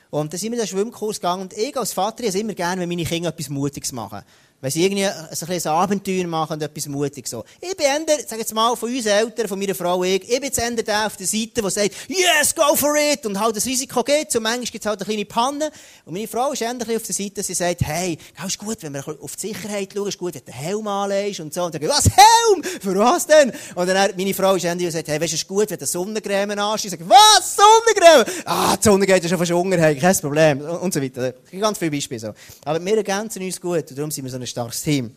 Und 0.09 0.31
dann 0.31 0.39
sind 0.39 0.51
wir 0.51 0.59
in 0.59 0.65
den 0.65 0.67
Schwimmkurs 0.67 1.19
gegangen 1.19 1.41
und 1.41 1.53
ich 1.53 1.75
als 1.75 1.91
Vater, 1.91 2.23
ich 2.23 2.35
immer 2.35 2.53
gerne, 2.53 2.81
wenn 2.81 2.89
meine 2.89 3.03
Kinder 3.03 3.29
etwas 3.29 3.49
Mutiges 3.49 3.91
machen. 3.91 4.21
Wenn 4.63 4.71
sie 4.71 4.85
irgendwie 4.85 5.05
ein, 5.05 5.27
ein 5.29 5.67
Abenteuer 5.67 6.25
machen 6.25 6.53
und 6.53 6.61
etwas 6.61 6.87
mutig 6.87 7.27
so. 7.27 7.43
Ich 7.59 7.75
bin 7.75 7.85
eher, 7.85 7.99
sag 8.25 8.39
jetzt 8.39 8.53
mal, 8.53 8.73
von 8.77 8.95
uns 8.95 9.05
Eltern, 9.05 9.49
von 9.49 9.59
meiner 9.59 9.75
Frau, 9.75 10.01
ich, 10.05 10.23
ich 10.23 10.35
bin 10.35 10.43
jetzt 10.43 10.57
eher 10.57 10.71
der 10.71 11.05
auf 11.05 11.17
der 11.17 11.27
Seite, 11.27 11.61
der 11.61 11.69
sagt, 11.69 11.91
yes, 12.07 12.55
go 12.55 12.73
for 12.73 12.95
it! 12.95 13.25
Und 13.25 13.37
halt 13.37 13.57
das 13.57 13.65
Risiko 13.65 14.01
geht. 14.05 14.33
Und 14.33 14.43
manchmal 14.43 14.63
gibt 14.67 14.85
es 14.85 14.85
halt 14.85 15.01
eine 15.01 15.05
kleine 15.05 15.25
Panne. 15.25 15.69
Und 16.05 16.13
meine 16.13 16.29
Frau 16.29 16.53
ist 16.53 16.61
eher 16.61 16.71
auf 16.71 17.03
der 17.03 17.13
Seite, 17.13 17.43
sie 17.43 17.53
sagt, 17.53 17.81
hey, 17.81 18.17
ist 18.47 18.57
gut, 18.57 18.77
wenn 18.83 18.93
wir 18.93 19.05
auf 19.05 19.35
die 19.35 19.47
Sicherheit 19.47 19.89
schauen, 19.93 20.07
ist 20.07 20.17
gut, 20.17 20.33
wenn 20.33 20.45
den 20.45 20.53
Helm 20.53 20.87
anlegst 20.87 21.41
und 21.41 21.53
so. 21.53 21.65
Und 21.65 21.75
dann 21.75 21.81
ich, 21.81 21.89
was, 21.89 22.05
Helm? 22.05 22.63
Für 22.63 22.95
was 22.95 23.27
denn? 23.27 23.51
Und 23.75 23.87
dann, 23.87 24.11
meine 24.15 24.33
Frau 24.33 24.55
ist 24.55 24.63
eher 24.63 24.71
und 24.71 24.91
sagt, 24.91 25.09
hey, 25.09 25.19
weißt 25.19 25.33
du, 25.33 25.35
ist 25.35 25.45
gut, 25.45 25.71
wenn 25.71 25.77
du 25.77 25.85
Sonnencreme 25.85 26.57
anschießt. 26.57 26.93
Ich 26.93 27.01
sage, 27.01 27.09
was, 27.09 27.57
Sonnencreme? 27.57 28.43
Ah, 28.45 28.77
die 28.77 28.83
Sonne 28.83 29.05
geht 29.05 29.23
ja 29.23 29.27
schon 29.27 29.37
fast 29.37 29.51
unter, 29.51 29.77
hey, 29.77 29.97
kein 29.97 30.17
Problem. 30.19 30.61
Und 30.61 30.93
so 30.93 31.01
weiter. 31.01 31.33
Ganz 31.51 31.77
viele 31.77 31.91
Beispiele 31.91 32.21
so. 32.21 32.33
Aber 32.63 32.79
wir 32.79 32.95
ergänzen 32.95 33.43
uns 33.43 33.59
gut 33.59 33.89
und 33.89 33.97
darum 33.97 34.09
sind 34.09 34.23
wir 34.23 34.31
so 34.31 34.37
ein 34.37 34.52
starkes 34.53 34.83
Team. 34.83 35.15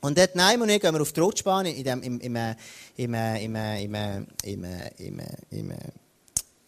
Und 0.00 0.16
dort 0.16 0.36
nein 0.36 0.62
und 0.62 0.68
ich 0.68 0.80
gehen 0.80 0.94
wir 0.94 1.02
auf 1.02 1.12
die 1.12 1.20
Rutschbahn 1.20 1.66
in 1.66 1.82
dem, 1.82 2.02
im, 2.02 2.20
im, 2.20 2.36
im, 2.36 3.14
im, 3.14 3.14
im, 3.14 3.56
im, 4.44 4.64
im, 4.98 5.20
im, 5.50 5.72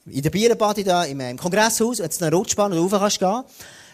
in 0.07 0.23
der 0.23 0.31
Bierenbade 0.31 0.83
da, 0.83 1.05
im, 1.05 1.21
im 1.21 1.37
Kongresshaus, 1.37 1.99
jetzt 1.99 2.23
eine 2.23 2.35
Rutschbahn, 2.35 2.73
wo 2.73 2.77
du 2.77 2.83
rauf 2.83 3.01
kannst 3.01 3.21
gehen. 3.21 3.45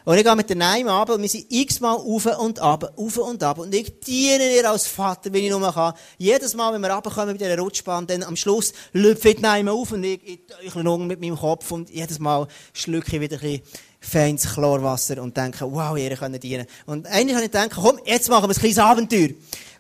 Und 0.07 0.19
ich 0.19 0.25
gehe 0.25 0.37
mit 0.37 0.49
der 0.49 0.57
Neim 0.57 0.89
ab 0.89 1.11
und 1.11 1.21
wir 1.21 1.29
sind 1.29 1.47
x-mal 1.49 1.97
auf 1.97 2.27
und 2.39 2.59
ab, 2.59 2.93
auf 2.97 3.17
und 3.19 3.43
ab. 3.43 3.59
Und 3.59 3.75
ich 3.75 4.01
diene 4.01 4.55
ihr 4.55 4.69
als 4.69 4.87
Vater, 4.87 5.33
wenn 5.33 5.45
ich 5.45 5.51
nur 5.51 5.73
kann. 5.73 5.95
Jedes 6.19 6.55
Mal, 6.55 6.75
wenn 6.75 6.83
wir 6.83 6.91
runterkommen 6.91 7.33
mit 7.33 7.41
dieser 7.41 7.59
Rutschbahn, 7.59 8.07
dann 8.07 8.23
am 8.23 8.37
Schluss 8.37 8.73
lüpfe 8.93 9.31
ich 9.31 9.37
die 9.37 9.43
Neim 9.43 9.69
auf 9.69 9.93
und 9.93 10.05
ich, 10.05 10.21
ich, 10.63 10.75
mit 10.75 11.21
meinem 11.21 11.37
Kopf 11.37 11.71
und 11.71 11.91
jedes 11.91 12.19
Mal 12.19 12.47
schlucke 12.75 13.17
ich 13.17 13.21
wieder 13.21 13.37
ein 13.37 13.41
bisschen 13.41 13.63
feines 14.05 14.55
Chlorwasser 14.55 15.23
und 15.23 15.37
denken, 15.37 15.73
wow, 15.73 15.97
ihr 15.97 16.17
könnt 16.17 16.43
dienen. 16.43 16.67
Und 16.87 17.07
eigentlich 17.07 17.35
habe 17.35 17.45
ich 17.45 17.51
gedacht, 17.51 17.71
komm, 17.75 17.99
jetzt 18.05 18.29
machen 18.29 18.49
wir 18.49 18.55
ein 18.55 18.59
kleines 18.59 18.79
Abenteuer. 18.79 19.31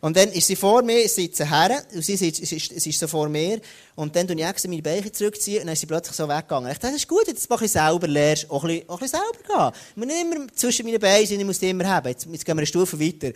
Und 0.00 0.16
dann 0.16 0.30
ist 0.32 0.46
sie 0.46 0.56
vor 0.56 0.82
mir, 0.82 1.08
sitzt 1.08 1.40
her, 1.40 1.82
und 1.94 2.04
sie, 2.04 2.16
sitzt, 2.16 2.44
sie, 2.44 2.58
sie 2.58 2.90
ist 2.90 2.98
so 2.98 3.06
vor 3.06 3.28
mir, 3.28 3.60
und 3.94 4.14
dann 4.14 4.26
tue 4.26 4.36
ich 4.36 4.44
extra 4.44 4.68
meine 4.68 4.82
Beine 4.82 5.10
zurückziehen, 5.10 5.60
und 5.60 5.66
dann 5.66 5.72
ist 5.72 5.80
sie 5.80 5.86
plötzlich 5.86 6.14
so 6.14 6.28
weggegangen. 6.28 6.70
Ich 6.70 6.78
dachte, 6.78 6.92
das 6.92 7.02
ist 7.02 7.08
gut, 7.08 7.26
jetzt 7.26 7.48
mach 7.48 7.62
ich 7.62 7.72
selber, 7.72 8.06
lernst 8.06 8.50
auch 8.50 8.64
ein 8.64 8.68
bisschen, 8.68 8.88
auch 8.90 9.00
ein 9.00 9.08
selber 9.08 9.72
gehen. 9.72 9.72
Muss 9.96 10.06
nicht 10.06 10.20
immer 10.20 10.46
zwischen 10.54 10.84
meinen 10.84 11.00
Beinen 11.00 11.26
sein, 11.26 11.40
ich 11.40 11.46
muss 11.46 11.58
die 11.58 11.70
immer 11.70 11.88
haben. 11.88 12.08
Jetzt, 12.08 12.26
jetzt 12.30 12.44
gehen 12.44 12.54
wir 12.54 12.60
eine 12.60 12.66
Stufe 12.66 13.00
weiter. 13.00 13.32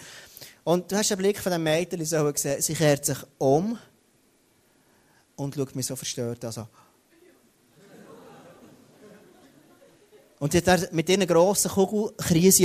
Und 0.65 0.93
du 0.93 0.97
hast 0.97 1.11
den 1.11 1.17
Blick 1.17 1.39
von 1.39 1.53
dem 1.53 1.63
Mädchen 1.63 2.05
so 2.05 2.31
gesehen, 2.31 2.61
sie 2.61 2.75
kehrt 2.75 3.07
sich 3.07 3.19
um, 3.39 3.79
und 5.37 5.55
schaut 5.55 5.75
mich 5.75 5.87
so 5.87 5.97
verstört 5.97 6.45
an, 6.45 6.53
so, 6.53 6.67
Und 10.39 10.53
sie 10.53 10.59
hat 10.59 10.93
mit 10.93 11.09
ihren 11.09 11.27
grossen 11.27 11.71
Kugel, 11.71 12.13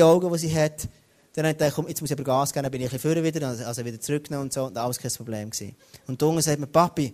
Augen, 0.03 0.31
die 0.31 0.39
sie 0.39 0.55
hat, 0.55 0.88
dann 1.36 1.47
hat 1.47 1.59
er 1.59 1.71
gedacht, 1.71 1.89
jetzt 1.89 2.01
muss 2.01 2.12
ich 2.12 2.17
aber 2.17 2.23
Gas 2.23 2.53
geben, 2.53 2.63
dann 2.63 2.71
bin 2.71 2.81
ich 2.81 2.93
ein 2.93 2.99
bisschen 2.99 3.23
wieder, 3.23 3.47
also 3.47 3.83
wieder 3.83 3.99
zurückgenommen 3.99 4.45
und 4.45 4.53
so, 4.53 4.65
und 4.65 4.77
alles 4.77 4.99
kein 4.99 5.12
Problem 5.12 5.49
gewesen. 5.49 5.75
Und 6.05 6.21
der 6.21 6.27
Junge 6.27 6.41
sagt 6.41 6.59
mir, 6.59 6.67
Papi, 6.67 7.13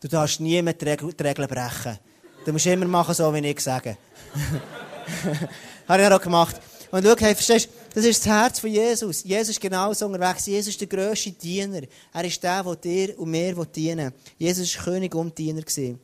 du 0.00 0.08
darfst 0.08 0.40
nie 0.40 0.62
mehr 0.62 0.72
die, 0.72 0.84
Regel, 0.86 1.12
die 1.12 1.22
Regeln 1.22 1.48
brechen. 1.48 1.98
Du 2.46 2.52
musst 2.52 2.66
immer 2.66 2.86
machen, 2.86 3.14
so 3.14 3.32
wie 3.34 3.46
ich 3.46 3.60
sage. 3.60 3.98
Habe 5.88 6.02
ich 6.02 6.08
auch 6.08 6.20
gemacht. 6.20 6.56
Und 6.90 7.04
schau, 7.04 7.14
hey, 7.18 7.34
verstehst 7.34 7.68
Das 7.94 8.04
ist 8.04 8.24
das 8.24 8.32
Herz 8.32 8.60
von 8.60 8.70
Jesus. 8.70 9.24
Jesus 9.24 9.50
ist 9.50 9.60
genauso 9.60 10.06
unterwegs. 10.06 10.46
Jesus 10.46 10.68
ist 10.68 10.80
der 10.80 10.88
grösste 10.88 11.32
Diener. 11.32 11.82
Er 12.12 12.24
ist 12.24 12.42
der, 12.42 12.62
der 12.62 12.76
dir 12.76 13.18
und 13.18 13.30
mir 13.30 13.54
dienen 13.66 14.12
Jesus 14.38 14.74
ist 14.74 14.78
König 14.78 15.14
und 15.14 15.36
Diener. 15.36 15.62
Gewesen. 15.62 16.00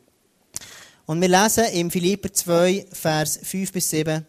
Und 1.07 1.21
wir 1.21 1.29
lesen 1.29 1.65
im 1.73 1.91
Philipper 1.91 2.33
2, 2.33 2.87
Vers 2.91 3.39
5 3.43 3.73
bis 3.73 3.91
7. 3.91 4.27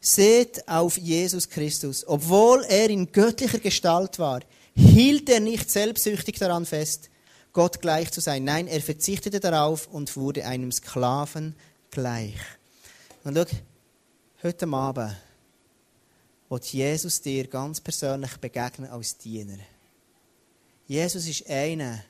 Seht 0.00 0.66
auf 0.68 0.96
Jesus 0.96 1.48
Christus. 1.48 2.06
Obwohl 2.06 2.64
er 2.64 2.88
in 2.88 3.10
göttlicher 3.12 3.58
Gestalt 3.58 4.18
war, 4.18 4.40
hielt 4.74 5.28
er 5.28 5.40
nicht 5.40 5.70
selbstsüchtig 5.70 6.38
daran 6.38 6.66
fest, 6.66 7.10
Gott 7.52 7.80
gleich 7.80 8.10
zu 8.10 8.20
sein. 8.20 8.44
Nein, 8.44 8.66
er 8.66 8.80
verzichtete 8.80 9.38
darauf 9.38 9.86
und 9.86 10.16
wurde 10.16 10.44
einem 10.44 10.72
Sklaven 10.72 11.54
gleich. 11.90 12.40
Und 13.22 13.36
schau, 13.36 13.46
heute 14.42 14.66
Abend 14.68 15.16
wird 16.48 16.64
Jesus 16.66 17.20
dir 17.20 17.46
ganz 17.46 17.80
persönlich 17.80 18.36
begegnen 18.38 18.90
als 18.90 19.16
Diener. 19.16 19.58
Jesus 20.86 21.26
ist 21.26 21.48
einer, 21.48 22.02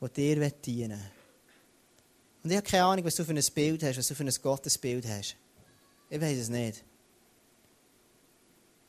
der 0.00 0.08
dir 0.08 0.50
dienen 0.50 0.90
will. 0.90 1.17
Und 2.42 2.50
ich 2.50 2.56
habe 2.56 2.66
keine 2.66 2.84
Ahnung, 2.84 3.04
was 3.04 3.16
du 3.16 3.24
für 3.24 3.32
ein 3.32 3.44
Bild 3.54 3.82
hast, 3.82 3.98
was 3.98 4.08
du 4.08 4.14
für 4.14 4.24
ein 4.24 4.34
Gottesbild 4.42 5.06
hast. 5.06 5.36
Ich 6.10 6.20
weiß 6.20 6.38
es 6.38 6.48
nicht. 6.48 6.84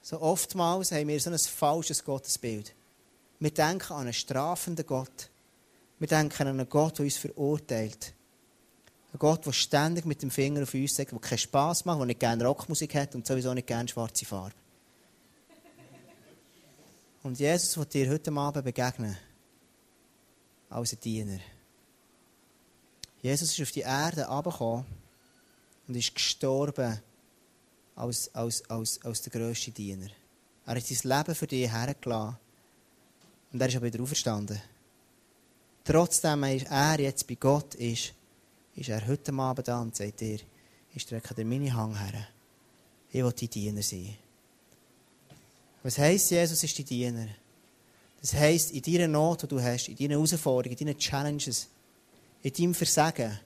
So 0.01 0.21
oftmals 0.21 0.91
haben 0.91 1.07
wir 1.07 1.19
so 1.19 1.29
ein 1.29 1.37
falsches 1.37 2.03
Gottesbild. 2.03 2.73
Wir 3.39 3.51
denken 3.51 3.93
an 3.93 4.01
einen 4.01 4.13
strafenden 4.13 4.85
Gott. 4.85 5.29
Wir 5.97 6.07
denken 6.07 6.41
an 6.41 6.47
einen 6.47 6.69
Gott, 6.69 6.97
der 6.97 7.05
uns 7.05 7.17
verurteilt. 7.17 8.13
Ein 9.11 9.19
Gott, 9.19 9.45
der 9.45 9.51
ständig 9.51 10.05
mit 10.05 10.21
dem 10.21 10.31
Finger 10.31 10.63
auf 10.63 10.73
uns 10.73 10.95
sagt, 10.95 11.11
der 11.11 11.19
keinen 11.19 11.37
Spass 11.37 11.83
macht, 11.85 11.99
der 11.99 12.05
nicht 12.05 12.19
gerne 12.19 12.45
Rockmusik 12.45 12.95
hat 12.95 13.15
und 13.15 13.25
sowieso 13.25 13.53
nicht 13.53 13.67
gerne 13.67 13.89
schwarze 13.89 14.25
Farbe. 14.25 14.55
Und 17.23 17.37
Jesus 17.37 17.77
wird 17.77 17.93
dir 17.93 18.09
heute 18.09 18.31
Abend 18.31 18.63
begegnen. 18.63 19.17
Als 20.69 20.93
ein 20.93 20.99
Diener. 21.01 21.39
Jesus 23.21 23.51
ist 23.51 23.61
auf 23.61 23.71
die 23.71 23.81
Erde 23.81 24.21
herabgekommen 24.21 24.85
und 25.87 25.95
ist 25.95 26.15
gestorben 26.15 27.01
als, 27.95 28.33
als, 28.33 28.69
als, 28.69 29.03
als 29.03 29.21
der 29.21 29.31
grösste 29.31 29.71
Diener. 29.71 30.09
Er 30.65 30.75
hat 30.75 30.85
sein 30.85 31.17
Leben 31.17 31.35
für 31.35 31.47
dich 31.47 31.71
hergelassen. 31.71 32.37
Und 33.51 33.61
er 33.61 33.67
ist 33.67 33.75
aber 33.75 33.87
wieder 33.87 34.03
auferstanden. 34.03 34.61
Trotzdem 35.83 36.43
er 36.43 36.99
jetzt 36.99 37.27
bei 37.27 37.35
Gott 37.35 37.75
ist, 37.75 38.13
ist 38.75 38.89
er 38.89 39.05
heute 39.07 39.33
Abend 39.33 39.67
da 39.67 39.81
und 39.81 39.95
sagt 39.95 40.21
dir, 40.21 40.39
ich 40.93 41.01
strecke 41.01 41.33
dir 41.33 41.45
meine 41.45 41.73
Hang 41.73 41.97
her. 41.97 42.27
Ich 43.11 43.23
will 43.23 43.33
dein 43.33 43.49
Diener 43.49 43.81
sein. 43.81 44.15
Was 45.81 45.97
heisst, 45.97 46.29
Jesus 46.29 46.63
ist 46.63 46.77
dein 46.77 46.85
Diener? 46.85 47.27
Das 48.21 48.33
heisst, 48.33 48.71
in 48.71 48.81
deiner 48.81 49.07
Not, 49.07 49.43
die 49.43 49.47
du 49.47 49.61
hast, 49.61 49.87
in 49.87 49.95
deinen 49.95 50.11
Herausforderungen, 50.11 50.77
in 50.77 50.87
deinen 50.87 50.99
Challenges, 50.99 51.67
in 52.41 52.53
deinem 52.53 52.73
Versagen, 52.73 53.39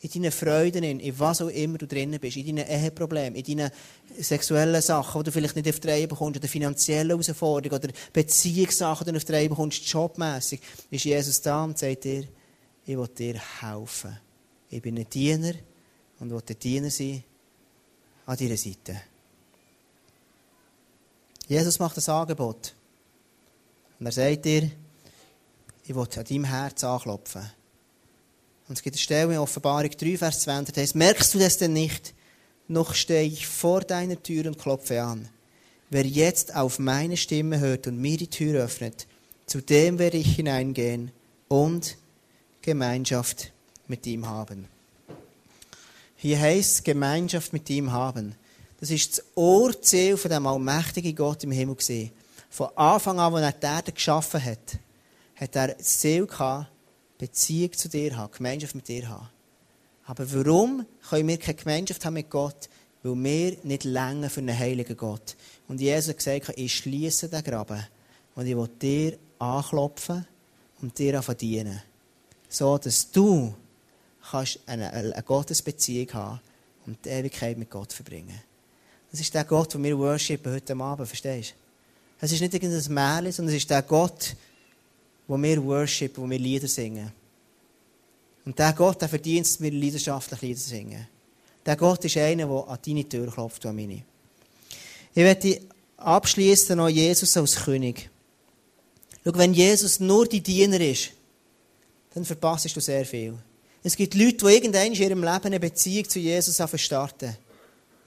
in 0.00 0.10
deinen 0.10 0.32
Freuden, 0.32 0.84
in 0.84 1.18
was 1.18 1.40
auch 1.40 1.48
immer 1.48 1.78
du 1.78 1.86
drinnen 1.86 2.20
bist, 2.20 2.36
in 2.36 2.56
deinen 2.56 2.68
Eheproblemen, 2.68 3.34
in 3.34 3.56
deinen 3.56 3.70
sexuellen 4.18 4.82
Sachen, 4.82 5.22
die 5.22 5.24
du 5.24 5.32
vielleicht 5.32 5.56
nicht 5.56 5.68
auf 5.68 5.80
die 5.80 5.88
Reihe 5.88 6.08
bekommst, 6.08 6.38
oder 6.38 6.48
finanziellen 6.48 7.10
Herausforderungen, 7.10 7.82
oder 7.82 7.92
Beziehungssachen, 8.12 9.04
die 9.04 9.12
du 9.12 9.16
auf 9.16 9.24
die 9.24 9.32
Reihe 9.32 9.48
bekommst, 9.48 9.86
jobmässig, 9.86 10.60
ist 10.90 11.04
Jesus 11.04 11.40
da 11.40 11.64
und 11.64 11.78
sagt 11.78 12.04
dir, 12.04 12.26
ich 12.86 12.96
will 12.96 13.08
dir 13.08 13.40
helfen. 13.60 14.18
Ich 14.68 14.82
bin 14.82 14.98
ein 14.98 15.08
Diener 15.08 15.54
und 16.20 16.30
will 16.30 16.42
ein 16.46 16.58
Diener 16.58 16.90
sein 16.90 17.24
an 18.26 18.36
deiner 18.36 18.56
Seite. 18.56 19.00
Jesus 21.46 21.78
macht 21.78 21.96
das 21.96 22.08
Angebot. 22.08 22.74
Und 24.00 24.06
er 24.06 24.12
sagt 24.12 24.44
dir, 24.44 24.70
ich 25.84 25.94
will 25.94 26.02
an 26.02 26.24
deinem 26.24 26.44
Herz 26.44 26.82
anklopfen. 26.84 27.50
Und 28.68 28.78
es 28.78 28.82
gibt 28.82 28.96
eine 28.96 29.02
Stelle 29.02 29.32
in 29.34 29.38
Offenbarung 29.38 29.90
3, 29.90 30.16
Vers 30.16 30.40
20, 30.40 30.74
da 30.74 30.80
heißt, 30.80 30.94
merkst 30.94 31.34
du 31.34 31.38
das 31.38 31.58
denn 31.58 31.74
nicht? 31.74 32.14
Noch 32.66 32.94
stehe 32.94 33.24
ich 33.24 33.46
vor 33.46 33.82
deiner 33.82 34.22
Tür 34.22 34.46
und 34.46 34.58
klopfe 34.58 35.02
an. 35.02 35.28
Wer 35.90 36.06
jetzt 36.06 36.54
auf 36.56 36.78
meine 36.78 37.16
Stimme 37.16 37.60
hört 37.60 37.86
und 37.86 37.98
mir 37.98 38.16
die 38.16 38.30
Tür 38.30 38.64
öffnet, 38.64 39.06
zu 39.46 39.60
dem 39.60 39.98
werde 39.98 40.16
ich 40.16 40.36
hineingehen 40.36 41.12
und 41.48 41.98
Gemeinschaft 42.62 43.52
mit 43.86 44.06
ihm 44.06 44.26
haben. 44.26 44.66
Hier 46.16 46.40
heißt 46.40 46.84
Gemeinschaft 46.84 47.52
mit 47.52 47.68
ihm 47.68 47.92
haben. 47.92 48.34
Das 48.80 48.90
ist 48.90 49.18
das 49.18 49.24
Ohrziel 49.34 50.16
von 50.16 50.30
dem 50.30 50.46
allmächtigen 50.46 51.14
Gott 51.14 51.44
im 51.44 51.52
Himmel 51.52 51.76
gesehen. 51.76 52.12
Von 52.48 52.68
Anfang 52.76 53.20
an, 53.20 53.34
als 53.34 53.44
er 53.44 53.52
die 53.52 53.66
Erde 53.66 53.92
geschaffen 53.92 54.42
hat, 54.42 54.78
hat 55.36 55.54
er 55.54 55.68
das 55.68 55.98
Ziel 55.98 56.26
gehabt, 56.26 56.68
Beziehung 57.18 57.72
zu 57.72 57.88
dir 57.88 58.16
haben, 58.16 58.32
Gemeinschaft 58.32 58.74
mit 58.74 58.88
dir 58.88 59.08
haben. 59.08 59.28
Aber 60.06 60.30
warum 60.32 60.86
können 61.08 61.28
wir 61.28 61.38
keine 61.38 61.54
Gemeinschaft 61.54 62.04
haben 62.04 62.14
mit 62.14 62.30
Gott? 62.30 62.68
Weil 63.02 63.22
wir 63.22 63.56
nicht 63.62 63.84
länger 63.84 64.30
für 64.30 64.40
einen 64.40 64.58
heiligen 64.58 64.96
Gott. 64.96 65.36
Und 65.68 65.80
Jesus 65.80 66.10
hat 66.10 66.18
gesagt, 66.18 66.52
ich 66.56 66.74
schließe 66.74 67.28
den 67.28 67.42
Graben 67.42 67.86
und 68.34 68.46
ich 68.46 68.56
will 68.56 68.68
dir 68.80 69.18
anklopfen 69.38 70.26
und 70.80 70.98
dir 70.98 71.20
dienen. 71.20 71.82
So, 72.48 72.78
dass 72.78 73.10
du 73.10 73.54
kannst 74.30 74.60
eine, 74.66 74.92
eine 74.92 75.22
Gottesbeziehung 75.22 76.12
haben 76.12 76.40
und 76.86 77.04
die 77.04 77.10
Ewigkeit 77.10 77.58
mit 77.58 77.70
Gott 77.70 77.92
verbringen. 77.92 78.40
Das 79.10 79.20
ist 79.20 79.34
der 79.34 79.44
Gott, 79.44 79.74
den 79.74 79.84
wir 79.84 79.96
worshipen 79.98 80.52
heute 80.52 80.74
Abend, 80.76 81.06
verstehst 81.06 81.50
du? 81.50 81.54
Es 82.24 82.32
ist 82.32 82.40
nicht 82.40 82.54
irgendein 82.54 82.92
Märchen, 82.92 83.32
sondern 83.32 83.54
es 83.54 83.62
ist 83.62 83.70
der 83.70 83.82
Gott, 83.82 84.34
wo 85.26 85.36
wir 85.36 85.64
worship, 85.64 86.16
wo 86.18 86.28
wir 86.28 86.38
Lieder 86.38 86.68
singen. 86.68 87.12
Und 88.44 88.58
der 88.58 88.72
Gott, 88.72 89.00
der 89.00 89.08
verdient 89.08 89.46
es, 89.46 89.60
wir 89.60 89.72
leidenschaftlich 89.72 90.40
Lieder 90.40 90.60
singen. 90.60 91.06
Der 91.64 91.76
Gott 91.76 92.04
ist 92.04 92.16
einer, 92.16 92.46
der 92.46 92.68
an 92.68 92.78
deine 92.84 93.08
Tür 93.08 93.30
klopft, 93.30 93.64
an 93.64 93.76
meine. 93.76 94.02
Ich 95.14 95.22
werde 95.22 95.60
abschließen 95.96 96.76
noch 96.76 96.88
Jesus 96.88 97.36
als 97.36 97.56
König. 97.56 98.10
Schau, 99.24 99.32
wenn 99.36 99.54
Jesus 99.54 100.00
nur 100.00 100.26
die 100.26 100.42
Diener 100.42 100.80
ist, 100.80 101.12
dann 102.12 102.24
verpasst 102.24 102.76
du 102.76 102.80
sehr 102.80 103.06
viel. 103.06 103.34
Es 103.82 103.96
gibt 103.96 104.14
Leute, 104.14 104.36
die 104.36 104.54
irgendwann 104.54 104.92
in 104.92 104.94
ihrem 104.94 105.22
Leben 105.22 105.44
eine 105.44 105.60
Beziehung 105.60 106.08
zu 106.08 106.18
Jesus 106.18 106.60
starten. 106.76 107.36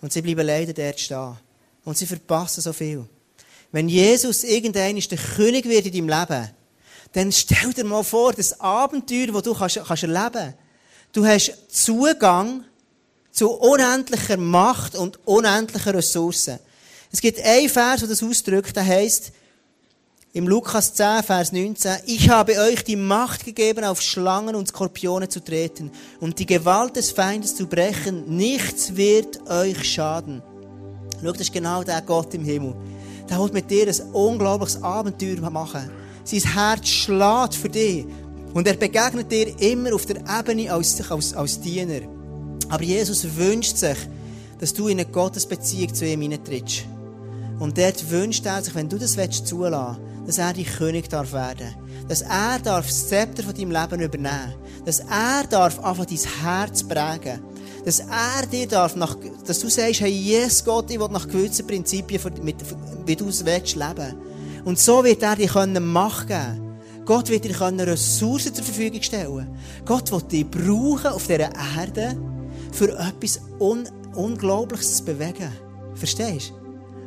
Und 0.01 0.13
sie 0.13 0.21
bleiben 0.21 0.45
leider 0.45 0.73
dort 0.73 0.99
stehen. 0.99 1.37
Und 1.83 1.97
sie 1.97 2.05
verpassen 2.05 2.61
so 2.61 2.73
viel. 2.73 3.05
Wenn 3.71 3.89
Jesus 3.89 4.43
irgendwann 4.43 4.95
der 4.95 5.17
König 5.17 5.65
wird 5.65 5.85
in 5.87 5.91
deinem 5.93 6.09
Leben, 6.09 6.49
dann 7.13 7.31
stell 7.31 7.73
dir 7.73 7.85
mal 7.85 8.03
vor, 8.03 8.33
das 8.33 8.59
Abenteuer, 8.59 9.27
das 9.27 9.43
du 9.43 9.53
kannst, 9.53 9.79
kannst 9.85 10.03
erleben 10.03 10.31
kannst. 10.33 10.57
Du 11.13 11.25
hast 11.25 11.53
Zugang 11.69 12.63
zu 13.31 13.51
unendlicher 13.51 14.37
Macht 14.37 14.95
und 14.95 15.19
unendlichen 15.25 15.93
Ressourcen. 15.93 16.59
Es 17.11 17.21
gibt 17.21 17.41
einen 17.41 17.69
Vers, 17.69 18.01
der 18.01 18.09
das 18.09 18.23
ausdrückt, 18.23 18.75
der 18.75 18.85
heißt 18.85 19.31
im 20.33 20.47
Lukas 20.47 20.93
10, 20.93 21.23
Vers 21.23 21.51
19, 21.51 21.97
ich 22.05 22.29
habe 22.29 22.59
euch 22.59 22.83
die 22.83 22.95
Macht 22.95 23.45
gegeben, 23.45 23.83
auf 23.83 24.01
Schlangen 24.01 24.55
und 24.55 24.67
Skorpione 24.67 25.29
zu 25.29 25.43
treten 25.43 25.89
und 26.19 26.37
die 26.37 26.45
Gewalt 26.45 26.95
des 26.95 27.11
Feindes 27.11 27.55
zu 27.55 27.65
brechen. 27.65 28.35
Nichts 28.35 28.95
wird 28.95 29.49
euch 29.49 29.83
schaden. 29.83 30.43
Schau, 31.23 31.31
das 31.31 31.41
ist 31.41 31.53
genau 31.53 31.83
der 31.83 32.01
Gott 32.01 32.33
im 32.35 32.43
Himmel. 32.43 32.75
Der 33.27 33.39
wird 33.39 33.53
mit 33.53 33.71
dir 33.71 33.87
ein 33.87 34.13
unglaubliches 34.13 34.83
Abenteuer 34.83 35.49
machen. 35.49 35.89
Sein 36.27 36.53
Herz 36.53 36.89
schlägt 36.89 37.55
für 37.55 37.69
dich. 37.69 38.05
Und 38.53 38.67
er 38.67 38.73
begegnet 38.73 39.31
dir 39.31 39.57
immer 39.61 39.95
auf 39.95 40.05
der 40.05 40.17
Ebene 40.17 40.69
als, 40.73 41.09
als, 41.09 41.33
als 41.33 41.61
Diener. 41.61 42.01
Aber 42.67 42.83
Jesus 42.83 43.25
wünscht 43.37 43.77
sich, 43.77 43.97
dass 44.59 44.73
du 44.73 44.89
in 44.89 44.99
eine 44.99 45.09
Gottesbeziehung 45.09 45.93
zu 45.93 46.05
ihm 46.05 46.21
hineintrittst. 46.21 46.83
Und 47.59 47.77
dort 47.77 48.11
wünscht 48.11 48.45
er 48.45 48.61
sich, 48.61 48.75
wenn 48.75 48.89
du 48.89 48.97
das 48.97 49.13
zulassen 49.13 49.97
willst, 49.97 50.27
dass 50.27 50.37
er 50.37 50.53
dein 50.53 50.65
König 50.65 51.07
darf 51.09 51.31
werden 51.31 51.73
Dass 52.09 52.21
er 52.21 52.59
darf 52.61 52.85
das 52.85 53.07
Zepter 53.07 53.43
von 53.43 53.55
deinem 53.55 53.71
Leben 53.71 54.01
übernehmen 54.01 54.55
Dass 54.83 54.99
er 54.99 55.45
darf 55.49 55.79
einfach 55.79 56.05
dein 56.05 56.19
Herz 56.43 56.83
prägen 56.83 57.39
Dass 57.85 58.01
er 58.01 58.45
dir 58.51 58.67
darf, 58.67 58.97
nach, 58.97 59.15
dass 59.45 59.59
du 59.59 59.69
sagst, 59.69 60.01
hey, 60.01 60.11
yes, 60.11 60.65
Gott, 60.65 60.91
ich 60.91 60.99
will 60.99 61.07
nach 61.09 61.27
gewissen 61.29 61.65
Prinzipien, 61.65 62.19
wie 63.05 63.15
du 63.15 63.29
es 63.29 63.45
willst, 63.45 63.75
leben 63.77 64.26
und 64.67 64.77
so 64.77 65.01
wird 65.01 65.23
er 65.23 65.37
dir 65.37 65.79
Macht 65.79 66.27
geben 66.27 66.77
Gott 67.05 67.29
wird 67.29 67.45
dir 67.45 67.87
Ressourcen 67.87 68.53
zur 68.53 68.65
Verfügung 68.65 69.01
stellen 69.01 69.47
Gott 69.85 70.11
wird 70.11 70.29
dich 70.29 70.45
brauchen 70.45 71.07
auf 71.07 71.25
dieser 71.25 71.49
Erde, 71.77 72.17
für 72.73 72.89
etwas 72.99 73.39
Un 73.61 73.87
Unglaubliches 74.13 74.97
zu 74.97 75.05
bewegen. 75.05 75.51
Verstehst 75.93 76.51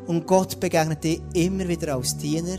du? 0.06 0.10
Und 0.10 0.26
Gott 0.26 0.58
begegnet 0.58 1.04
dir 1.04 1.20
immer 1.34 1.68
wieder 1.68 1.96
als 1.96 2.16
Diener, 2.16 2.56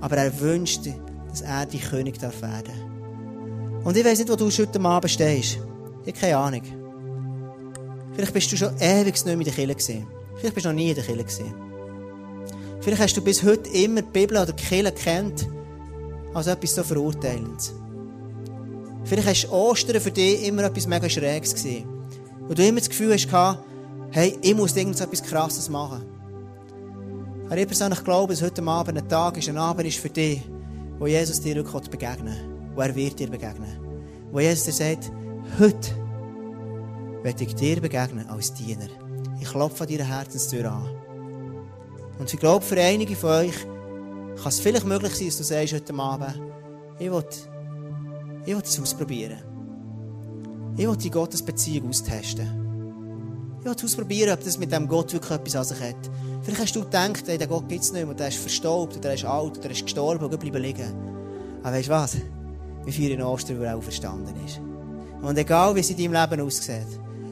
aber 0.00 0.16
er 0.18 0.40
wünscht 0.40 0.84
dir, 0.84 0.94
dass 1.28 1.40
er 1.40 1.66
dein 1.66 1.80
König 1.80 2.18
darf 2.20 2.40
werden 2.40 3.82
Und 3.82 3.96
ich 3.96 4.04
weiß 4.04 4.18
nicht, 4.18 4.30
wo 4.30 4.36
du 4.36 4.48
heute 4.48 4.80
Abend 4.80 5.10
stehst. 5.10 5.58
Ich 6.04 6.12
habe 6.12 6.20
keine 6.20 6.36
Ahnung. 6.36 6.62
Vielleicht 8.12 8.32
bist 8.32 8.52
du 8.52 8.56
schon 8.56 8.76
ewig 8.78 9.14
nicht 9.14 9.24
mehr 9.24 9.34
in 9.34 9.44
der 9.44 9.54
Kirche 9.54 9.74
gesehen. 9.74 10.06
Vielleicht 10.36 10.54
bist 10.54 10.66
du 10.66 10.70
noch 10.70 10.76
nie 10.76 10.90
in 10.90 10.94
der 10.94 11.04
Kirche 11.04 11.24
gesehen. 11.24 11.65
Vielleicht 12.86 13.02
hast 13.02 13.16
du 13.16 13.20
bis 13.20 13.42
heute 13.42 13.68
immer 13.70 14.00
die 14.00 14.12
Bibel 14.12 14.36
oder 14.36 14.52
die 14.52 14.62
Kirche 14.62 14.92
kennt 14.92 15.48
als 16.32 16.46
etwas 16.46 16.76
so 16.76 16.84
verurteilendes. 16.84 17.74
Vielleicht 19.02 19.26
hast 19.26 19.50
Ostern 19.50 20.00
für 20.00 20.12
dich 20.12 20.46
immer 20.46 20.62
etwas 20.62 20.86
mega 20.86 21.10
Schräges 21.10 21.52
gesehen. 21.52 21.88
Und 22.48 22.56
du 22.56 22.64
immer 22.64 22.78
das 22.78 22.88
Gefühl 22.88 23.12
hast, 23.12 23.26
hey, 24.12 24.38
ich 24.40 24.54
muss 24.54 24.76
irgendetwas 24.76 25.20
Krasses 25.20 25.68
machen. 25.68 26.04
Aber 27.46 27.56
ich 27.56 27.66
persönlich 27.66 28.04
glaube, 28.04 28.34
dass 28.34 28.42
heute 28.42 28.62
Abend 28.62 28.98
ein 28.98 29.08
Tag 29.08 29.36
ist, 29.36 29.48
ein 29.48 29.58
Abend 29.58 29.88
ist 29.88 29.98
für 29.98 30.08
dich, 30.08 30.42
wo 31.00 31.08
Jesus 31.08 31.40
dir 31.40 31.56
wirklich 31.56 31.90
begegnen. 31.90 32.36
Wo 32.76 32.82
er 32.82 32.94
wird 32.94 33.18
dir 33.18 33.28
begegnen. 33.28 33.80
Wo 34.30 34.38
Jesus 34.38 34.62
dir 34.62 34.72
sagt, 34.72 35.10
heute 35.58 35.90
werde 37.24 37.42
ich 37.42 37.52
dir 37.56 37.80
begegnen 37.80 38.28
als 38.28 38.54
Diener. 38.54 38.86
Ich 39.40 39.48
klopfe 39.48 39.82
an 39.82 39.90
deiner 39.90 40.08
Herzenstür 40.08 40.70
an. 40.70 41.05
Und 42.18 42.32
ich 42.32 42.40
glaube, 42.40 42.64
für 42.64 42.80
einige 42.80 43.14
von 43.14 43.30
euch 43.30 43.56
kann 44.36 44.48
es 44.48 44.60
vielleicht 44.60 44.86
möglich 44.86 45.14
sein, 45.14 45.26
dass 45.26 45.38
du 45.38 45.44
sagst 45.44 45.72
heute 45.72 45.94
Abend, 45.94 46.40
ich 46.98 47.10
will, 47.10 47.24
ich 48.44 48.54
will 48.54 48.62
es 48.62 48.80
ausprobieren. 48.80 49.38
Ich 50.76 50.86
will 50.86 50.96
die 50.96 51.10
Gottesbeziehung 51.10 51.88
austesten. 51.88 52.66
Ich 53.60 53.64
will 53.64 53.74
ausprobieren, 53.84 54.32
ob 54.32 54.44
das 54.44 54.58
mit 54.58 54.72
dem 54.72 54.86
Gott 54.88 55.12
wirklich 55.12 55.32
etwas 55.32 55.56
an 55.56 55.64
sich 55.64 55.80
hat. 55.80 56.10
Vielleicht 56.42 56.62
hast 56.62 56.76
du 56.76 56.84
gedacht, 56.84 57.24
hey, 57.26 57.38
den 57.38 57.48
Gott 57.48 57.68
gibt 57.68 57.82
es 57.82 57.92
nicht 57.92 58.06
mehr, 58.06 58.14
der 58.14 58.28
ist 58.28 58.38
verstaubt, 58.38 59.02
der 59.02 59.14
ist 59.14 59.24
alt, 59.24 59.62
der 59.62 59.70
ist 59.70 59.82
gestorben 59.82 60.24
und 60.24 60.38
bleiben 60.38 60.62
liegen. 60.62 60.94
Aber 61.62 61.72
weißt 61.72 61.88
du 61.88 61.92
was? 61.92 62.16
Wir 62.84 62.92
feiern 62.92 63.22
Ostern, 63.22 63.58
weil 63.58 63.66
er 63.66 63.76
auferstanden 63.76 64.34
ist. 64.44 64.60
Und 65.22 65.36
egal, 65.36 65.74
wie 65.74 65.80
es 65.80 65.90
in 65.90 65.96
deinem 65.96 66.12
Leben 66.12 66.46
aussieht, 66.46 66.86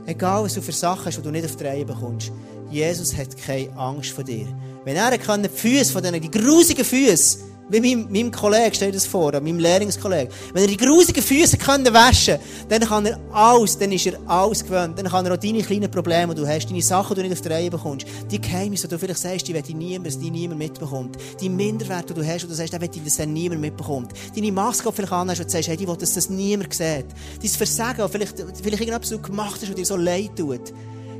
egal, 0.06 0.42
was 0.42 0.54
du 0.54 0.62
für 0.62 0.72
Sachen 0.72 1.06
hast, 1.06 1.18
die 1.18 1.22
du 1.22 1.30
nicht 1.30 1.44
auf 1.44 1.56
die 1.56 1.64
Reihe 1.64 1.84
bekommst, 1.84 2.32
Jesus 2.70 3.16
hat 3.16 3.36
keine 3.36 3.70
Angst 3.76 4.10
vor 4.10 4.24
dir. 4.24 4.46
Wenn 4.84 4.96
er 4.96 5.16
die 5.16 5.48
Füße 5.48 5.92
von 5.92 6.02
denen, 6.02 6.20
die 6.20 6.30
grusigen 6.30 6.84
Füße, 6.84 7.38
wie 7.70 7.80
meinem, 7.80 8.12
meinem 8.12 8.30
Kollegen 8.30 8.74
steht 8.74 8.94
das 8.94 9.06
vor, 9.06 9.32
meinem 9.32 9.58
Lehrungskollegen. 9.58 10.28
Wenn 10.52 10.64
er 10.64 10.68
die 10.68 10.76
grusigen 10.76 11.22
Füße 11.22 11.56
können 11.56 11.92
waschen 11.92 12.38
dann 12.68 12.82
kann 12.82 13.06
er 13.06 13.18
alles, 13.32 13.78
dann 13.78 13.90
ist 13.92 14.06
er 14.06 14.18
alles 14.26 14.62
gewöhnt. 14.62 14.98
Dann 14.98 15.06
kann 15.06 15.24
er 15.24 15.32
auch 15.32 15.38
deine 15.38 15.62
kleinen 15.62 15.90
Probleme, 15.90 16.34
die 16.34 16.42
du 16.42 16.46
hast, 16.46 16.68
deine 16.68 16.82
Sachen, 16.82 17.14
die 17.14 17.22
du 17.22 17.28
nicht 17.28 17.38
auf 17.38 17.40
die 17.40 17.48
Reihe 17.48 17.70
bekommst, 17.70 18.06
die 18.30 18.40
Geheimnisse, 18.40 18.86
die 18.86 18.94
du 18.94 18.98
vielleicht 18.98 19.20
sagst, 19.20 19.48
die 19.48 19.54
will 19.54 19.62
niemand, 19.74 20.22
die 20.22 20.30
niemand 20.30 20.58
mitbekommt. 20.58 21.16
Die 21.40 21.48
Minderwerte, 21.48 22.12
die 22.12 22.20
du 22.20 22.26
hast, 22.26 22.44
und 22.44 22.50
du 22.50 22.54
sagst, 22.54 22.78
will 22.78 22.88
dass 22.88 23.18
niemand 23.26 23.62
mitbekommt. 23.62 24.12
Deine 24.36 24.52
Maske, 24.52 24.82
die 24.82 24.88
du 24.90 24.96
vielleicht 24.96 25.12
anhast, 25.12 25.40
und 25.40 25.46
du 25.46 25.52
sagst, 25.52 25.68
hey, 25.68 25.76
die 25.76 25.88
will, 25.88 25.96
dass 25.96 26.12
das 26.12 26.28
niemand 26.28 26.74
sieht. 26.74 27.06
Dein 27.40 27.50
Versagen, 27.50 28.08
vielleicht, 28.10 28.36
vielleicht 28.38 28.82
irgendetwas, 28.82 29.10
was 29.10 29.10
du 29.10 29.22
gemacht 29.22 29.58
hast, 29.62 29.68
was 29.68 29.74
dir 29.74 29.86
so 29.86 29.96
leid 29.96 30.32
tut. 30.36 30.72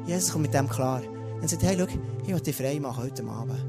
Jesus 0.06 0.30
kommt 0.30 0.42
mit 0.42 0.52
dem 0.52 0.68
klar. 0.68 1.00
Und 1.40 1.48
sagt, 1.48 1.62
hey, 1.62 1.76
schau, 1.78 1.86
ich 2.22 2.28
will 2.32 2.40
dich 2.40 2.56
frei 2.56 2.78
machen 2.80 3.04
heute 3.04 3.24
Abend. 3.24 3.64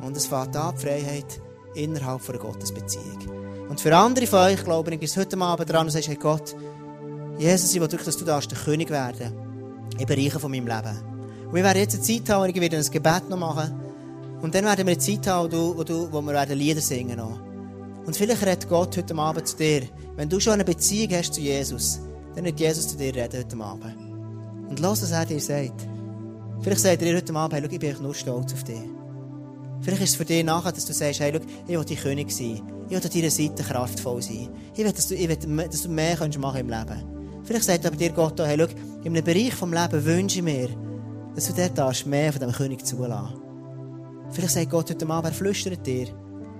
Und 0.00 0.16
es 0.16 0.26
fängt 0.26 0.56
an, 0.56 0.74
die 0.76 0.82
Freiheit 0.82 1.40
innerhalb 1.74 2.28
einer 2.28 2.38
Gottesbeziehung. 2.38 3.18
Und 3.68 3.80
für 3.80 3.96
andere 3.96 4.26
von 4.26 4.40
euch, 4.40 4.62
glaube 4.64 4.94
ich, 4.94 5.02
ist 5.02 5.16
heute 5.16 5.38
Abend 5.38 5.70
dran 5.70 5.86
und 5.86 5.90
sagst, 5.90 6.08
hey 6.08 6.16
Gott, 6.16 6.54
Jesus, 7.38 7.70
ich 7.70 7.80
will 7.80 7.82
wirklich, 7.82 8.04
dass 8.04 8.16
du 8.16 8.24
darfst 8.24 8.50
der 8.50 8.58
König 8.58 8.90
werden 8.90 9.32
im 9.98 10.06
Bereich 10.06 10.32
von 10.32 10.50
meinem 10.50 10.66
Leben. 10.66 11.12
Und 11.46 11.54
wir 11.54 11.64
werden 11.64 11.78
jetzt 11.78 11.94
eine 11.94 12.02
Zeit 12.02 12.28
haben, 12.28 12.48
wo 12.48 12.54
wir 12.54 12.72
ein 12.72 12.90
Gebet 12.90 13.28
noch 13.28 13.38
machen. 13.38 13.72
Und 14.42 14.54
dann 14.54 14.64
werden 14.64 14.86
wir 14.86 14.92
eine 14.92 14.98
Zeit 14.98 15.26
haben, 15.26 15.52
wo, 15.52 15.84
du, 15.84 16.12
wo 16.12 16.20
wir 16.20 16.32
werden 16.32 16.58
Lieder 16.58 16.80
singen 16.80 17.16
noch. 17.16 17.40
Und 18.04 18.16
vielleicht 18.16 18.44
redet 18.44 18.68
Gott 18.68 18.96
heute 18.96 19.14
Abend 19.16 19.46
zu 19.46 19.56
dir. 19.56 19.82
Wenn 20.16 20.28
du 20.28 20.40
schon 20.40 20.54
eine 20.54 20.64
Beziehung 20.64 21.12
hast 21.12 21.34
zu 21.34 21.40
Jesus, 21.40 22.00
dann 22.34 22.44
wird 22.44 22.58
Jesus 22.58 22.88
zu 22.88 22.96
dir 22.96 23.14
reden 23.14 23.44
heute 23.44 23.56
Abend. 23.64 23.96
Und 24.68 24.80
lass, 24.80 25.02
was 25.02 25.12
er 25.12 25.24
dir 25.24 25.40
sagt. 25.40 25.86
Vielleicht 26.62 26.80
sagt 26.80 27.02
dir 27.02 27.16
heute 27.16 27.34
Abend, 27.34 27.54
hey, 27.60 27.68
ich 27.68 27.80
bin 27.80 28.02
nur 28.02 28.14
stolz 28.14 28.52
auf 28.52 28.62
dich. 28.62 28.82
Vielleicht 29.80 30.02
ist 30.02 30.10
es 30.10 30.16
für 30.16 30.24
dich 30.24 30.44
nachher, 30.44 30.70
dass 30.70 30.84
du 30.84 30.92
sagst, 30.92 31.18
hey, 31.18 31.32
schau, 31.32 31.40
ich 31.66 31.76
will 31.76 31.84
die 31.84 31.96
König 31.96 32.30
sein. 32.30 32.62
Ich 32.88 32.90
will 32.90 33.02
an 33.04 33.10
deiner 33.12 33.30
Seite 33.30 33.62
kraftvoll 33.64 34.22
sein. 34.22 34.48
Ich 34.72 34.78
will, 34.78 34.92
dass 34.92 35.08
du, 35.08 35.16
ich 35.16 35.28
will, 35.28 35.36
dass 35.36 35.82
du 35.82 35.88
mehr 35.88 36.14
kannst 36.14 36.38
machen 36.38 36.60
im 36.60 36.68
Leben. 36.68 37.42
Vielleicht 37.42 37.64
sagt 37.64 37.84
aber 37.84 37.96
dir 37.96 38.10
Gott 38.10 38.40
auch, 38.40 38.46
hey, 38.46 38.56
schau, 38.56 38.66
in 39.02 39.12
einem 39.12 39.24
Bereich 39.24 39.50
des 39.50 39.60
Lebens 39.60 40.04
wünsche 40.04 40.38
ich 40.38 40.44
mir, 40.44 40.68
dass 41.34 41.52
du 41.52 41.68
dort 41.74 42.06
mehr 42.06 42.32
von 42.32 42.40
diesem 42.40 42.54
König 42.54 42.86
zulassen. 42.86 43.40
Vielleicht 44.30 44.54
sagt 44.54 44.70
Gott 44.70 44.88
heute 44.88 45.08
Abend, 45.08 45.32
er 45.32 45.34
flüstert 45.34 45.84
dir 45.84 46.06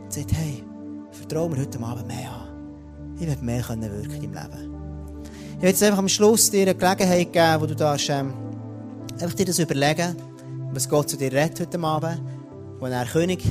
und 0.03 0.13
sagt, 0.13 0.33
hey, 0.33 0.65
vertraue 1.13 1.51
mir 1.51 1.61
heute 1.61 1.79
Abend 1.79 2.09
mehr 2.09 2.29
an. 2.29 3.17
Ich 3.21 3.27
will 3.29 3.37
mehr 3.41 3.63
können 3.63 3.83
wirken 3.83 4.25
im 4.25 4.33
Leben. 4.33 4.75
Ich 5.59 5.63
will 5.63 5.69
jetzt 5.69 5.83
einfach 5.85 5.99
am 5.99 6.09
Schluss 6.09 6.51
dir 6.51 6.63
eine 6.63 6.75
Gelegenheit 6.75 7.33
geben, 7.33 7.61
wo 7.61 7.67
du 7.67 7.77
darfst, 7.77 8.11
ähm, 8.11 8.33
einfach 9.21 9.35
dir 9.35 9.47
das 9.47 9.59
überlegen, 9.59 10.17
was 10.73 10.89
Gott 10.89 11.11
zu 11.11 11.17
dir 11.17 11.33
redet 11.33 11.61
heute 11.61 11.81
Abend 11.81 12.21
wo 12.83 12.87
er 12.87 13.07
König 13.07 13.43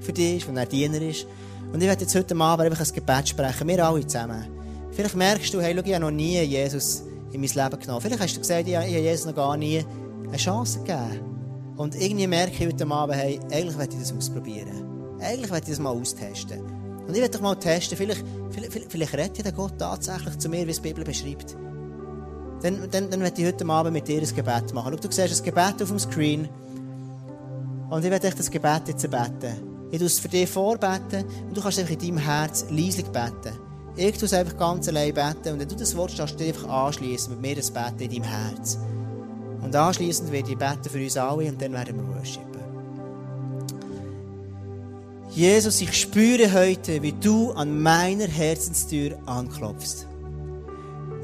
für 0.00 0.12
dich 0.12 0.38
ist, 0.38 0.48
wo 0.48 0.56
er 0.56 0.66
Diener 0.66 1.00
ist. 1.00 1.26
Und 1.72 1.80
ich 1.80 1.86
werde 1.86 2.02
jetzt 2.02 2.16
heute 2.16 2.36
Abend 2.36 2.66
einfach 2.66 2.84
ein 2.84 2.92
Gebet 2.92 3.28
sprechen, 3.28 3.68
wir 3.68 3.86
alle 3.86 4.04
zusammen. 4.04 4.44
Vielleicht 4.90 5.14
merkst 5.14 5.54
du, 5.54 5.60
hey, 5.60 5.72
schau, 5.74 5.84
ich 5.86 5.94
habe 5.94 6.04
noch 6.04 6.10
nie 6.10 6.40
Jesus 6.40 7.04
in 7.30 7.40
mein 7.40 7.48
Leben 7.48 7.80
genommen. 7.80 8.00
Vielleicht 8.00 8.20
hast 8.20 8.34
du 8.34 8.40
gesagt, 8.40 8.66
ich 8.66 8.76
habe 8.76 8.88
Jesus 8.88 9.26
noch 9.26 9.36
gar 9.36 9.56
nie 9.56 9.84
eine 10.26 10.36
Chance 10.36 10.80
gegeben. 10.80 11.74
Und 11.76 11.94
irgendwie 11.94 12.26
merke 12.26 12.52
ich 12.52 12.72
heute 12.72 12.86
Abend, 12.90 13.16
hey, 13.16 13.38
eigentlich 13.52 13.78
werde 13.78 13.94
ich 13.94 14.00
das 14.00 14.12
ausprobieren. 14.12 15.16
Eigentlich 15.20 15.50
werde 15.50 15.64
ich 15.64 15.70
das 15.70 15.78
mal 15.78 15.90
austesten. 15.90 16.60
Und 17.06 17.14
ich 17.14 17.20
werde 17.20 17.38
doch 17.38 17.40
mal 17.40 17.54
testen, 17.54 17.96
vielleicht, 17.96 18.24
vielleicht, 18.50 18.90
vielleicht 18.90 19.14
redet 19.14 19.44
der 19.44 19.52
Gott 19.52 19.78
tatsächlich 19.78 20.38
zu 20.38 20.48
mir, 20.48 20.66
wie 20.66 20.72
es 20.72 20.82
die 20.82 20.88
Bibel 20.88 21.04
beschreibt. 21.04 21.56
Dann, 22.62 22.88
dann, 22.90 23.10
dann 23.10 23.20
werde 23.20 23.40
ich 23.40 23.46
heute 23.46 23.66
Abend 23.66 23.92
mit 23.92 24.06
dir 24.06 24.20
ein 24.20 24.34
Gebet 24.34 24.72
machen. 24.72 24.92
Schau, 24.94 25.08
du 25.08 25.12
siehst 25.12 25.40
ein 25.40 25.44
Gebet 25.44 25.82
auf 25.82 25.88
dem 25.88 25.98
Screen. 25.98 26.48
Und 27.90 28.04
ich 28.04 28.10
werde 28.10 28.28
euch 28.28 28.34
das 28.34 28.50
Gebet 28.50 28.82
jetzt 28.86 29.10
beten. 29.10 29.72
Ich 29.90 29.98
tue 29.98 30.06
es 30.06 30.18
für 30.18 30.28
dich 30.28 30.48
vorbeten 30.48 31.24
und 31.48 31.54
du 31.54 31.60
kannst 31.60 31.78
einfach 31.78 31.92
in 31.92 31.98
deinem 31.98 32.18
Herz 32.18 32.64
leislich 32.70 33.06
beten. 33.08 33.52
Ich 33.94 34.16
tue 34.16 34.24
es 34.24 34.32
einfach 34.32 34.56
ganz 34.56 34.88
allein 34.88 35.12
beten 35.12 35.52
und 35.52 35.60
wenn 35.60 35.68
du 35.68 35.76
das 35.76 35.94
Wort 35.94 36.18
darfst 36.18 36.40
du 36.40 36.44
einfach 36.44 36.66
anschließen 36.66 37.34
mit 37.34 37.42
mir 37.42 37.56
das 37.56 37.70
Beten 37.70 38.00
in 38.00 38.10
deinem 38.10 38.22
Herz. 38.22 38.78
Und 39.62 39.76
anschließend 39.76 40.32
werde 40.32 40.50
ich 40.50 40.56
beten 40.56 40.88
für 40.88 40.98
uns 40.98 41.16
alle 41.18 41.48
und 41.48 41.60
dann 41.60 41.72
werden 41.72 41.96
wir 41.96 42.16
worshipen. 42.16 42.52
Jesus, 45.34 45.80
ich 45.82 45.92
spüre 45.92 46.52
heute, 46.52 47.02
wie 47.02 47.12
du 47.12 47.52
an 47.52 47.82
meiner 47.82 48.26
Herzenstür 48.26 49.18
anklopfst. 49.26 50.06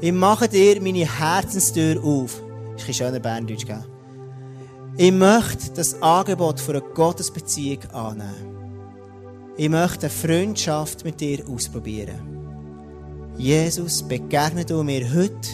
Ich 0.01 0.13
mache 0.13 0.47
dir 0.47 0.81
meine 0.81 1.19
Herzenstür 1.19 2.01
auf. 2.01 2.41
Das 2.73 2.83
ist 2.83 2.87
ein 2.89 2.93
schöner 2.93 3.19
Berndeutsch, 3.19 3.65
gell? 3.65 3.83
Ich 4.95 5.11
möchte 5.11 5.71
das 5.75 6.01
Angebot 6.01 6.59
für 6.59 6.71
eine 6.71 6.81
Gottesbeziehung 6.81 7.83
annehmen. 7.91 8.59
Ich 9.57 9.67
möchte 9.67 10.07
eine 10.07 10.09
Freundschaft 10.09 11.03
mit 11.03 11.19
dir 11.19 11.43
ausprobieren. 11.49 12.39
Jesus, 13.37 14.03
begegne 14.03 14.63
du 14.63 14.83
mir 14.83 15.05
heute 15.13 15.49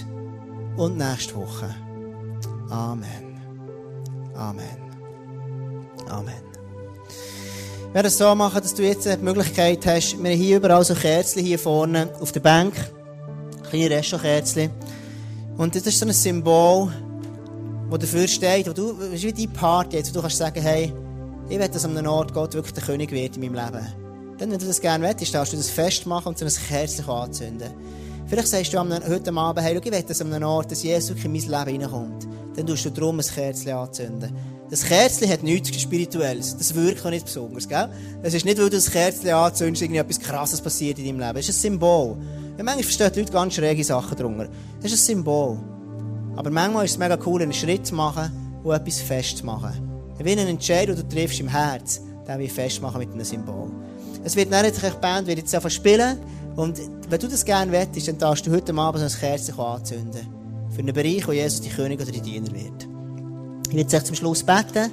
und 0.77 0.97
nächste 0.97 1.35
Woche. 1.35 1.73
Amen. 2.69 3.39
Amen. 4.35 4.77
Amen. 6.07 6.33
Wir 7.87 7.93
werden 7.95 8.07
es 8.07 8.17
so 8.17 8.35
machen, 8.35 8.61
dass 8.61 8.75
du 8.75 8.83
jetzt 8.83 9.05
die 9.05 9.23
Möglichkeit 9.23 9.85
hast, 9.87 10.21
wir 10.21 10.31
haben 10.31 10.37
hier 10.37 10.57
überall 10.57 10.83
so 10.83 10.93
Kerzen 10.93 11.43
hier 11.43 11.57
vorne 11.57 12.09
auf 12.19 12.31
der 12.31 12.41
Bank. 12.41 12.73
Kleine 13.69 13.89
Restaurantkerzen. 13.91 14.69
Und 15.57 15.75
das 15.75 15.85
ist 15.87 15.99
so 15.99 16.05
ein 16.05 16.13
Symbol, 16.13 16.91
wo 17.89 17.97
dafür 17.97 18.27
steht, 18.27 18.67
wo 18.67 18.73
du, 18.73 18.91
es 19.13 19.23
ist 19.23 19.23
wie 19.23 19.33
deine 19.33 19.57
Party 19.57 19.97
jetzt, 19.97 20.09
wo 20.09 20.15
du 20.15 20.21
kannst 20.21 20.37
sagen, 20.37 20.61
hey, 20.61 20.93
ich 21.49 21.59
will, 21.59 21.67
dass 21.67 21.85
an 21.85 21.97
einem 21.97 22.11
Ort 22.11 22.33
Gott 22.33 22.53
wirklich 22.53 22.73
der 22.73 22.83
König 22.83 23.11
wird 23.11 23.37
in 23.37 23.43
meinem 23.43 23.65
Leben. 23.65 23.87
Dann, 24.37 24.51
wenn 24.51 24.59
du 24.59 24.65
das 24.65 24.81
gerne 24.81 25.07
willst, 25.07 25.33
darfst 25.33 25.53
du 25.53 25.57
das 25.57 25.69
festmachen 25.69 26.29
und 26.29 26.37
so 26.37 26.45
ein 26.45 26.51
Kerzchen 26.51 27.07
anzünden. 27.07 27.69
Vielleicht 28.27 28.47
sagst 28.47 28.73
du 28.73 28.79
heute 28.79 29.33
Abend, 29.33 29.63
hey, 29.63 29.77
ich 29.77 29.85
will, 29.85 30.01
dass 30.01 30.21
an 30.21 30.33
einem 30.33 30.47
Ort, 30.47 30.71
dass 30.71 30.83
Jesus 30.83 31.23
in 31.23 31.31
mein 31.31 31.41
Leben 31.41 31.81
reinkommt. 31.83 32.27
Dann 32.55 32.65
tust 32.65 32.85
du 32.85 32.89
darum 32.89 33.19
ein 33.19 33.25
Kerzchen 33.25 33.71
anzünden. 33.73 34.35
Das 34.69 34.83
Kerzchen 34.83 35.29
hat 35.29 35.43
nichts 35.43 35.79
Spirituelles. 35.79 36.57
Das 36.57 36.73
wirkt 36.73 37.05
auch 37.05 37.11
nicht 37.11 37.25
besonders, 37.25 37.67
gell? 37.67 37.87
Es 38.23 38.33
ist 38.33 38.45
nicht, 38.45 38.57
weil 38.57 38.69
du 38.69 38.77
das 38.77 38.89
Kerzchen 38.89 39.29
anzündest, 39.29 39.83
irgendwie 39.83 39.99
etwas 39.99 40.19
Krasses 40.19 40.59
passiert 40.59 40.97
in 40.97 41.05
deinem 41.05 41.19
Leben. 41.19 41.37
Es 41.37 41.49
ist 41.49 41.59
ein 41.59 41.61
Symbol. 41.61 42.17
Ja, 42.57 42.63
manchmal 42.63 42.83
verstehen 42.83 43.11
die 43.13 43.19
Leute 43.19 43.33
ganz 43.33 43.53
schräge 43.53 43.83
Sachen 43.83 44.17
darunter. 44.17 44.47
Es 44.81 44.93
ist 44.93 45.09
ein 45.09 45.15
Symbol. 45.15 45.57
Aber 46.35 46.49
manchmal 46.49 46.85
ist 46.85 46.91
es 46.91 46.97
mega 46.97 47.17
cool, 47.25 47.41
einen 47.41 47.53
Schritt 47.53 47.85
zu 47.85 47.95
machen 47.95 48.59
und 48.63 48.73
etwas 48.73 49.01
festzumachen. 49.01 49.73
Wie 50.19 50.31
einen 50.31 50.47
Entscheid, 50.47 50.87
den 50.87 50.95
du 50.95 51.07
triffst 51.07 51.39
im 51.41 51.49
Herz, 51.49 52.01
den 52.27 52.39
wir 52.39 52.49
festmachen 52.49 52.99
mit 52.99 53.11
einem 53.11 53.25
Symbol. 53.25 53.69
Es 54.23 54.35
wird 54.35 54.49
nicht 54.49 54.81
die 54.81 54.89
Band 55.01 55.27
wird 55.27 55.39
jetzt 55.39 55.71
spielen. 55.71 56.17
Und 56.55 56.79
wenn 57.09 57.19
du 57.19 57.27
das 57.27 57.43
gerne 57.43 57.71
wettest, 57.71 58.07
dann 58.07 58.17
darfst 58.17 58.47
du 58.47 58.51
heute 58.51 58.73
Abend 58.73 59.01
so 59.01 59.05
ein 59.05 59.19
Kerzchen 59.19 59.59
anzünden. 59.59 60.27
Für 60.71 60.79
einen 60.79 60.93
Bereich, 60.93 61.27
wo 61.27 61.33
Jesus 61.33 61.61
die 61.61 61.69
König 61.69 62.01
oder 62.01 62.11
die 62.11 62.21
Diener 62.21 62.51
wird. 62.51 62.87
Ich 63.67 63.75
werde 63.75 63.91
jetzt 63.91 64.07
zum 64.07 64.15
Schluss 64.15 64.43
beten 64.43 64.91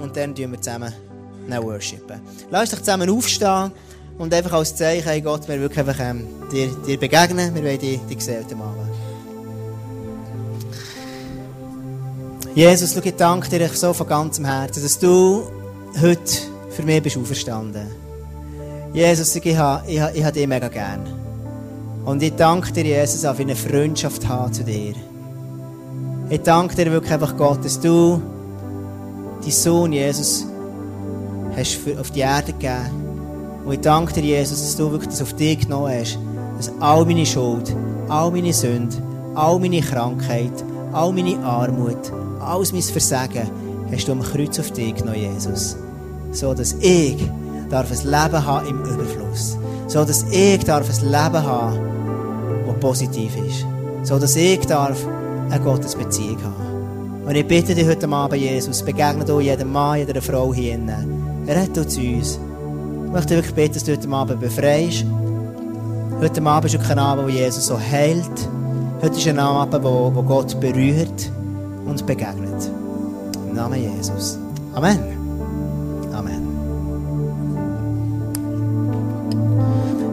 und 0.00 0.16
dann 0.16 0.34
tun 0.34 0.52
wir 0.52 0.60
zusammen 0.60 0.92
worshipen. 1.48 2.20
Lass 2.50 2.70
doch 2.70 2.78
zusammen 2.78 3.08
aufstehen 3.10 3.72
und 4.18 4.34
einfach 4.34 4.52
als 4.52 4.74
Zeichen, 4.74 5.08
hey 5.08 5.20
Gott, 5.20 5.48
wir 5.48 5.60
wirklich 5.60 5.78
einfach 5.78 6.00
ähm, 6.00 6.26
dir, 6.52 6.68
dir 6.86 6.98
begegnen. 6.98 7.54
Wir 7.54 7.62
wollen 7.62 7.78
dich, 7.78 8.00
dich 8.00 8.20
sehen 8.20 8.44
heute 8.44 8.56
Abend. 8.56 8.88
Jesus, 12.54 12.96
ich 12.96 13.14
danke 13.14 13.48
dir 13.48 13.68
so 13.68 13.92
von 13.92 14.06
ganzem 14.08 14.44
Herzen, 14.44 14.82
dass 14.82 14.98
du 14.98 15.44
heute 16.00 16.32
für 16.70 16.82
mich 16.82 17.02
bist 17.02 17.16
auferstanden. 17.16 17.86
Jesus, 18.92 19.36
ich 19.36 19.56
habe, 19.56 19.88
ich 19.88 20.00
habe, 20.00 20.16
ich 20.16 20.24
habe 20.24 20.32
dich 20.32 20.46
mega 20.46 20.68
gern. 20.68 21.06
Und 22.04 22.22
ich 22.22 22.34
danke 22.34 22.72
dir, 22.72 22.84
Jesus, 22.84 23.24
auf 23.24 23.38
eine 23.38 23.54
Freundschaft 23.54 24.26
haben 24.26 24.52
zu 24.52 24.64
dir. 24.64 24.94
Ich 26.30 26.40
danke 26.40 26.74
dir 26.74 26.90
wirklich 26.90 27.12
einfach, 27.12 27.36
Gott, 27.36 27.64
dass 27.64 27.78
du 27.78 28.20
deinen 29.40 29.50
Sohn 29.52 29.92
Jesus 29.92 30.44
hast 31.54 31.74
für, 31.74 32.00
auf 32.00 32.10
die 32.10 32.20
Erde 32.20 32.52
gegeben. 32.52 33.07
Und 33.68 33.74
ich 33.74 33.80
danke 33.82 34.14
dir, 34.14 34.22
Jesus, 34.24 34.62
dass 34.62 34.76
du 34.76 34.90
wirklich 34.90 35.10
das 35.10 35.20
auf 35.20 35.34
dich 35.34 35.58
genommen 35.58 35.92
hast. 35.92 36.18
Dass 36.56 36.72
all 36.80 37.04
meine 37.04 37.26
Schuld, 37.26 37.76
all 38.08 38.30
meine 38.30 38.50
Sünde, 38.50 38.96
all 39.34 39.58
meine 39.58 39.82
Krankheit, 39.82 40.64
all 40.94 41.12
meine 41.12 41.38
Armut, 41.44 41.98
alles 42.40 42.72
mein 42.72 42.80
Versagen, 42.80 43.46
hast 43.92 44.08
du 44.08 44.12
am 44.12 44.22
Kreuz 44.22 44.58
auf 44.58 44.70
dich 44.70 44.94
genommen, 44.94 45.18
Jesus. 45.20 45.76
So 46.32 46.54
dass 46.54 46.76
ich 46.80 47.18
darf 47.68 47.90
ein 47.90 47.98
Leben 48.06 48.46
haben 48.46 48.68
im 48.68 48.80
Überfluss. 48.84 49.58
So 49.86 50.02
dass 50.02 50.22
ich 50.30 50.64
darf 50.64 50.88
ein 50.88 51.04
Leben 51.04 51.44
haben, 51.44 51.78
das 52.66 52.80
positiv 52.80 53.36
ist. 53.36 53.66
So 54.02 54.18
dass 54.18 54.34
ich 54.36 54.60
darf 54.60 54.96
eine 55.50 55.62
Gottesbeziehung 55.62 56.42
haben. 56.42 57.26
Und 57.26 57.34
ich 57.34 57.46
bitte 57.46 57.74
dich 57.74 57.86
heute 57.86 58.08
Abend, 58.08 58.40
Jesus, 58.40 58.82
begegne 58.82 59.26
du 59.26 59.40
jedem 59.40 59.70
Mann, 59.70 59.98
jeder 59.98 60.22
Frau 60.22 60.54
hier. 60.54 60.78
Rette 61.46 61.86
zu 61.86 62.00
uns. 62.00 62.40
Ich 63.08 63.14
möchte 63.14 63.36
wirklich 63.36 63.54
beten, 63.54 63.72
dass 63.72 63.84
du 63.84 63.92
heute 63.92 64.08
Abend 64.10 64.38
befreist. 64.38 65.06
Heute 66.20 66.42
Abend 66.42 66.66
ist 66.66 66.74
wirklich 66.74 66.90
ein 66.90 66.98
Abend, 66.98 67.24
wo 67.24 67.30
Jesus 67.30 67.66
so 67.66 67.80
heilt. 67.80 68.48
Heute 69.00 69.16
ist 69.16 69.26
ein 69.26 69.38
Abend, 69.38 69.82
wo, 69.82 70.12
wo 70.14 70.22
Gott 70.22 70.60
berührt 70.60 71.32
und 71.86 72.04
begegnet. 72.04 72.70
Im 73.48 73.56
Namen 73.56 73.82
Jesus. 73.96 74.38
Amen. 74.74 74.98
Amen. 76.12 76.42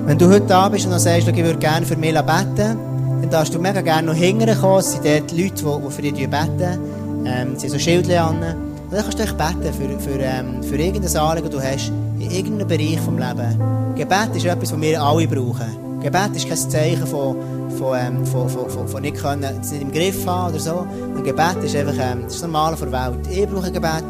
Wenn 0.06 0.18
du 0.18 0.30
heute 0.30 0.46
da 0.48 0.70
bist 0.70 0.86
und 0.86 0.92
dann 0.92 1.02
sagst, 1.02 1.28
ich 1.28 1.36
würde 1.36 1.60
gerne 1.60 1.86
für 1.86 1.98
mich 1.98 2.14
beten, 2.14 2.56
dann 2.56 3.30
darfst 3.30 3.54
du 3.54 3.60
mega 3.60 3.82
gerne 3.82 4.08
noch 4.08 4.16
hinterher 4.16 4.56
kommen. 4.56 4.80
Es 4.80 4.94
sind 4.94 5.04
dort 5.04 5.34
Leute, 5.34 5.54
die, 5.54 5.92
für 5.92 6.02
dich 6.02 6.14
beten. 6.14 6.80
Ähm, 7.26 7.56
sie 7.58 7.68
haben 7.68 7.74
so 7.74 7.78
Schildchen 7.78 8.20
an. 8.20 8.40
Dann 8.40 9.02
kannst 9.02 9.20
du 9.20 9.24
dich 9.24 9.34
beten 9.34 9.74
für, 9.74 10.00
für, 10.00 10.18
ähm, 10.18 10.64
für 10.64 10.78
irgendein 10.78 11.18
Anliegen, 11.18 11.52
das 11.52 11.62
du 11.62 11.62
hast, 11.62 11.92
in 12.26 12.32
irgendeinem 12.32 12.68
Bereich 12.68 12.96
des 12.96 13.08
Lebens. 13.08 13.96
Gebet 13.96 14.36
ist 14.36 14.46
etwas, 14.46 14.70
das 14.72 14.82
wir 14.82 15.02
alle 15.02 15.28
brauchen. 15.28 16.02
Gebet 16.02 16.36
ist 16.36 16.48
kein 16.48 16.58
Zeichen 16.58 17.08
von, 17.08 17.36
von, 17.78 17.98
ähm, 17.98 18.26
von, 18.26 18.50
von, 18.50 18.70
von, 18.70 18.88
von 18.88 19.02
nicht 19.02 19.18
können, 19.18 19.62
im 19.80 19.92
Griff 19.92 20.26
haben 20.26 20.54
oder 20.54 20.60
so. 20.60 20.88
Ein 21.16 21.24
Gebet 21.24 21.64
ist 21.64 21.76
einfach, 21.76 21.94
ähm, 22.00 22.24
das 22.24 22.42
Normale 22.42 22.76
der 22.76 22.92
Welt. 22.92 23.28
Ich 23.30 23.48
brauche 23.48 23.72
Gebet, 23.72 24.04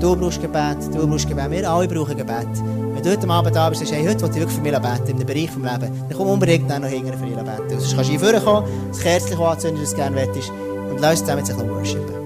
du 0.00 0.16
brauchst 0.16 0.40
Gebet, 0.40 0.76
du 0.92 1.06
brauchst 1.06 1.28
Gebet, 1.28 1.50
wir 1.50 1.70
alle 1.70 1.88
brauchen 1.88 2.16
Gebet. 2.16 2.48
Wenn 2.94 3.02
du 3.02 3.10
heute 3.10 3.28
Abend 3.28 3.54
da 3.54 3.68
bist 3.68 3.82
und 3.82 3.92
hey, 3.92 4.06
heute 4.06 4.48
für 4.48 4.60
mich 4.60 4.72
beten, 4.72 5.08
in 5.08 5.16
einem 5.16 5.26
Bereich 5.26 5.46
des 5.46 5.56
Lebens, 5.56 5.98
dann 6.08 6.16
komm 6.16 6.28
unbedingt 6.28 6.68
noch 6.68 6.88
hinterher 6.88 7.18
für 7.18 7.26
dich 7.26 7.36
beten. 7.36 7.80
Sonst 7.80 7.94
kannst 7.94 8.10
du 8.10 8.18
hier 8.18 8.64
das 8.88 9.00
Kerzchen 9.00 9.38
anzünden, 9.38 9.78
wenn 9.78 9.84
du 9.84 9.90
es 9.90 9.94
gerne 9.94 10.16
möchtest, 10.16 10.50
und 10.90 11.00
lass 11.00 11.20
uns 11.20 11.48
zusammen 11.48 11.70
worshipen. 11.70 12.25